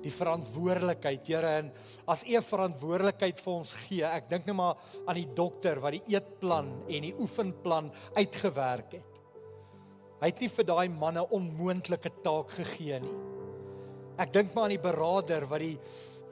Die 0.06 0.14
verantwoordelikheid, 0.14 1.26
Here, 1.26 1.52
en 1.64 1.72
as 2.14 2.22
U 2.30 2.42
verantwoordelikheid 2.46 3.42
vir 3.42 3.54
ons 3.56 3.74
gee, 3.88 4.04
ek 4.06 4.30
dink 4.30 4.46
net 4.46 4.58
maar 4.58 4.78
aan 5.02 5.18
die 5.18 5.30
dokter 5.34 5.82
wat 5.82 5.98
die 5.98 6.16
eetplan 6.16 6.70
en 6.86 7.08
die 7.08 7.16
oefenplan 7.18 7.90
uitgewerk 8.14 9.00
het. 9.00 9.22
Hy 10.22 10.30
het 10.30 10.44
nie 10.44 10.52
vir 10.54 10.68
daai 10.70 10.90
manne 10.94 11.26
onmoontlike 11.36 12.12
taak 12.24 12.54
gegee 12.60 13.02
nie. 13.04 13.18
Ek 14.22 14.32
dink 14.32 14.54
maar 14.54 14.70
aan 14.70 14.76
die 14.78 14.84
beraader 14.84 15.48
wat 15.50 15.66
die 15.66 15.78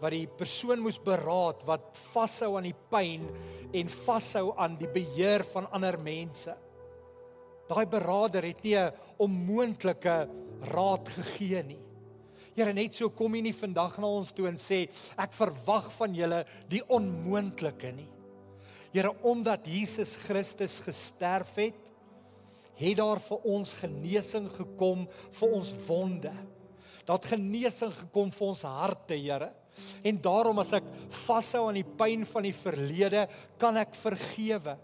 wat 0.03 0.12
die 0.12 0.27
persoon 0.27 0.81
moes 0.83 0.97
beraad 0.99 1.62
wat 1.63 1.95
vashou 2.12 2.57
aan 2.57 2.65
die 2.67 2.75
pyn 2.91 3.23
en 3.71 3.91
vashou 3.93 4.49
aan 4.59 4.75
die 4.79 4.89
beheer 4.91 5.45
van 5.53 5.69
ander 5.71 5.95
mense. 6.03 6.55
Daai 7.69 7.86
beraader 7.88 8.43
het 8.43 8.63
nie 8.63 8.75
'n 8.75 8.91
onmoontlike 9.17 10.17
raad 10.73 11.09
gegee 11.09 11.63
nie. 11.63 11.83
Here 12.54 12.74
net 12.74 12.94
so 12.94 13.10
kom 13.10 13.34
jy 13.34 13.42
nie 13.48 13.56
vandag 13.56 13.98
na 14.02 14.10
ons 14.20 14.34
toe 14.36 14.46
en 14.50 14.60
sê 14.62 14.84
ek 15.18 15.34
verwag 15.34 15.89
van 15.96 16.13
julle 16.18 16.44
die 16.70 16.84
onmoontlike 16.94 17.94
nie. 17.96 18.10
Here 18.94 19.10
omdat 19.26 19.66
Jesus 19.66 20.16
Christus 20.22 20.78
gesterf 20.86 21.56
het, 21.58 21.89
het 22.78 22.98
daar 23.00 23.22
vir 23.22 23.50
ons 23.56 23.74
genesing 23.82 24.50
gekom 24.54 25.08
vir 25.10 25.58
ons 25.58 25.74
wonde. 25.88 26.34
Dat 27.08 27.26
genesing 27.34 27.94
gekom 27.98 28.32
vir 28.32 28.48
ons 28.48 28.63
harte, 28.70 29.18
Here. 29.18 29.50
En 30.06 30.20
daarom 30.22 30.62
as 30.62 30.76
ek 30.78 30.86
vashou 31.26 31.66
aan 31.68 31.80
die 31.82 31.96
pyn 31.98 32.26
van 32.30 32.46
die 32.46 32.54
verlede, 32.56 33.26
kan 33.62 33.78
ek 33.82 33.98
vergewe. 33.98 34.78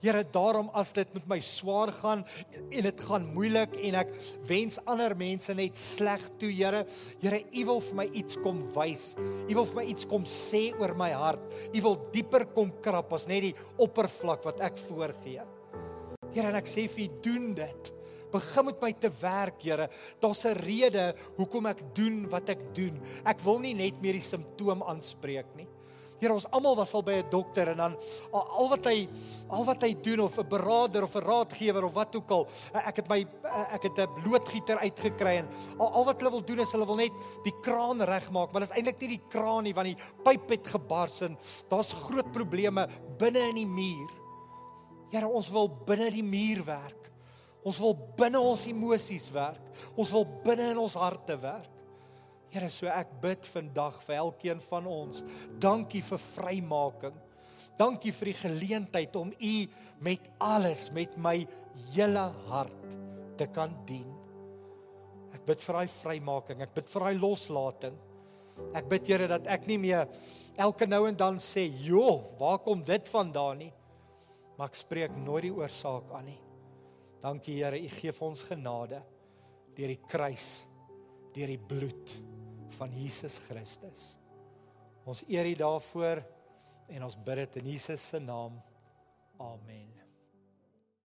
Here, 0.00 0.24
daarom 0.32 0.70
as 0.78 0.92
dit 0.96 1.14
met 1.14 1.26
my 1.28 1.38
swaar 1.44 1.92
gaan 1.92 2.24
en 2.70 2.88
dit 2.88 3.00
gaan 3.08 3.26
moeilik 3.34 3.76
en 3.88 3.98
ek 4.02 4.12
wens 4.48 4.78
ander 4.88 5.14
mense 5.18 5.54
net 5.54 5.78
sleg 5.78 6.22
toe, 6.40 6.50
Here. 6.52 6.84
Here, 7.22 7.42
U 7.52 7.64
wil 7.70 7.80
vir 7.80 7.98
my 8.02 8.06
iets 8.22 8.38
kom 8.42 8.62
wys. 8.74 9.12
U 9.20 9.54
wil 9.54 9.66
vir 9.72 9.80
my 9.80 9.86
iets 9.92 10.08
kom 10.08 10.24
sê 10.28 10.70
oor 10.80 10.94
my 10.98 11.10
hart. 11.16 11.42
U 11.72 11.80
wil 11.88 11.98
dieper 12.14 12.46
kom 12.54 12.72
krap 12.84 13.12
as 13.12 13.28
net 13.30 13.48
die 13.48 13.56
oppervlak 13.82 14.46
wat 14.48 14.62
ek 14.64 14.78
voorgee. 14.88 15.44
Here, 16.32 16.48
en 16.48 16.56
ek 16.56 16.70
sê 16.70 16.86
vir 16.88 17.08
U, 17.08 17.10
doen 17.24 17.52
dit. 17.58 17.92
Begin 18.32 18.64
met 18.70 18.80
my 18.80 18.92
te 18.96 19.10
werk, 19.20 19.60
Here. 19.60 19.88
Daar's 20.20 20.44
'n 20.46 20.56
rede 20.56 21.14
hoekom 21.36 21.66
ek 21.66 21.94
doen 21.94 22.28
wat 22.30 22.48
ek 22.48 22.74
doen. 22.74 23.00
Ek 23.24 23.40
wil 23.40 23.58
nie 23.58 23.74
net 23.74 24.00
meer 24.00 24.14
die 24.14 24.24
simptoom 24.24 24.82
aanspreek 24.82 25.46
nie. 25.56 25.68
Here, 26.22 26.30
ons 26.30 26.44
almal 26.54 26.76
was 26.78 26.92
al 26.94 27.02
by 27.02 27.16
'n 27.18 27.30
dokter 27.30 27.72
en 27.72 27.76
dan 27.82 27.94
al 28.30 28.68
wat 28.70 28.84
hy 28.86 29.08
al 29.50 29.64
wat 29.66 29.82
hy 29.82 29.92
doen 30.06 30.20
of 30.22 30.38
'n 30.38 30.46
beraader 30.46 31.02
of 31.02 31.16
'n 31.16 31.26
raadgewer 31.26 31.84
of 31.84 31.92
wat 31.92 32.14
ook 32.14 32.30
al, 32.30 32.46
ek 32.72 32.96
het 32.96 33.08
my 33.08 33.26
ek 33.74 33.82
het 33.82 33.98
'n 33.98 34.22
loodgieter 34.22 34.78
uitgekry 34.78 35.42
en 35.42 35.48
al, 35.78 35.90
al 35.90 36.04
wat 36.04 36.20
hulle 36.20 36.30
wil 36.30 36.44
doen 36.44 36.60
is 36.60 36.72
hulle 36.72 36.86
wil 36.86 36.94
net 36.94 37.12
die 37.42 37.54
kraan 37.60 38.00
regmaak, 38.00 38.52
maar 38.52 38.60
dit 38.62 38.70
is 38.70 38.76
eintlik 38.76 39.00
nie 39.00 39.18
die 39.18 39.26
kraan 39.28 39.64
nie 39.64 39.74
want 39.74 39.86
die 39.86 39.98
pyp 40.22 40.48
het 40.48 40.66
gebars 40.66 41.22
en 41.22 41.36
daar's 41.68 41.92
groot 41.92 42.30
probleme 42.30 42.86
binne 43.18 43.48
in 43.48 43.54
die 43.54 43.66
muur. 43.66 44.10
Here, 45.10 45.26
ons 45.26 45.50
wil 45.50 45.68
binne 45.68 46.10
die 46.10 46.22
muur 46.22 46.62
werk. 46.64 47.10
Ons 47.64 47.78
wil 47.78 47.94
binne 48.16 48.40
ons 48.40 48.66
emosies 48.66 49.30
werk. 49.30 49.62
Ons 49.96 50.10
wil 50.10 50.24
binne 50.44 50.70
in 50.70 50.78
ons 50.78 50.94
harte 50.94 51.36
werk. 51.36 51.71
Here, 52.52 52.68
so 52.68 52.84
ek 52.92 53.14
bid 53.22 53.46
vandag 53.48 53.96
vir 54.04 54.18
elkeen 54.20 54.58
van 54.66 54.88
ons. 54.90 55.22
Dankie 55.56 56.02
vir 56.04 56.20
vrymaking. 56.20 57.14
Dankie 57.78 58.12
vir 58.12 58.28
die 58.28 58.40
geleentheid 58.42 59.14
om 59.16 59.30
U 59.32 59.54
met 60.04 60.26
alles, 60.36 60.90
met 60.92 61.14
my 61.16 61.38
hele 61.94 62.24
hart 62.50 62.96
te 63.40 63.46
kan 63.54 63.72
dien. 63.88 64.10
Ek 65.32 65.46
bid 65.48 65.62
vir 65.64 65.78
daai 65.78 65.92
vrymaking. 65.94 66.60
Ek 66.66 66.74
bid 66.76 66.90
vir 66.92 67.06
daai 67.06 67.22
loslating. 67.22 67.96
Ek 68.76 68.90
bid 68.90 69.08
Here 69.08 69.30
dat 69.30 69.48
ek 69.48 69.64
nie 69.70 69.78
meer 69.80 70.04
elke 70.60 70.84
nou 70.84 71.06
en 71.08 71.16
dan 71.16 71.38
sê, 71.40 71.64
"Jo, 71.72 72.36
waar 72.38 72.58
kom 72.58 72.82
dit 72.82 73.08
vandaan 73.08 73.58
nie?" 73.58 73.72
Maar 74.58 74.68
ek 74.68 74.74
spreek 74.74 75.16
nooit 75.16 75.42
die 75.42 75.54
oorsaak 75.54 76.12
aan 76.12 76.26
nie. 76.26 76.40
Dankie 77.18 77.64
Here, 77.64 77.80
U 77.80 77.88
gee 77.88 78.12
vir 78.12 78.28
ons 78.28 78.42
genade 78.42 79.02
deur 79.74 79.88
die 79.88 80.02
kruis, 80.06 80.66
deur 81.32 81.46
die 81.46 81.58
bloed 81.58 82.31
van 82.78 82.92
Jesus 82.96 83.38
Christus. 83.48 84.16
Ons 85.04 85.24
eer 85.28 85.48
U 85.50 85.54
daarvoor 85.64 86.22
en 86.92 87.08
ons 87.08 87.18
bid 87.24 87.42
dit 87.44 87.62
in 87.62 87.72
Jesus 87.74 88.08
se 88.14 88.20
naam. 88.22 88.60
Amen. 89.42 89.91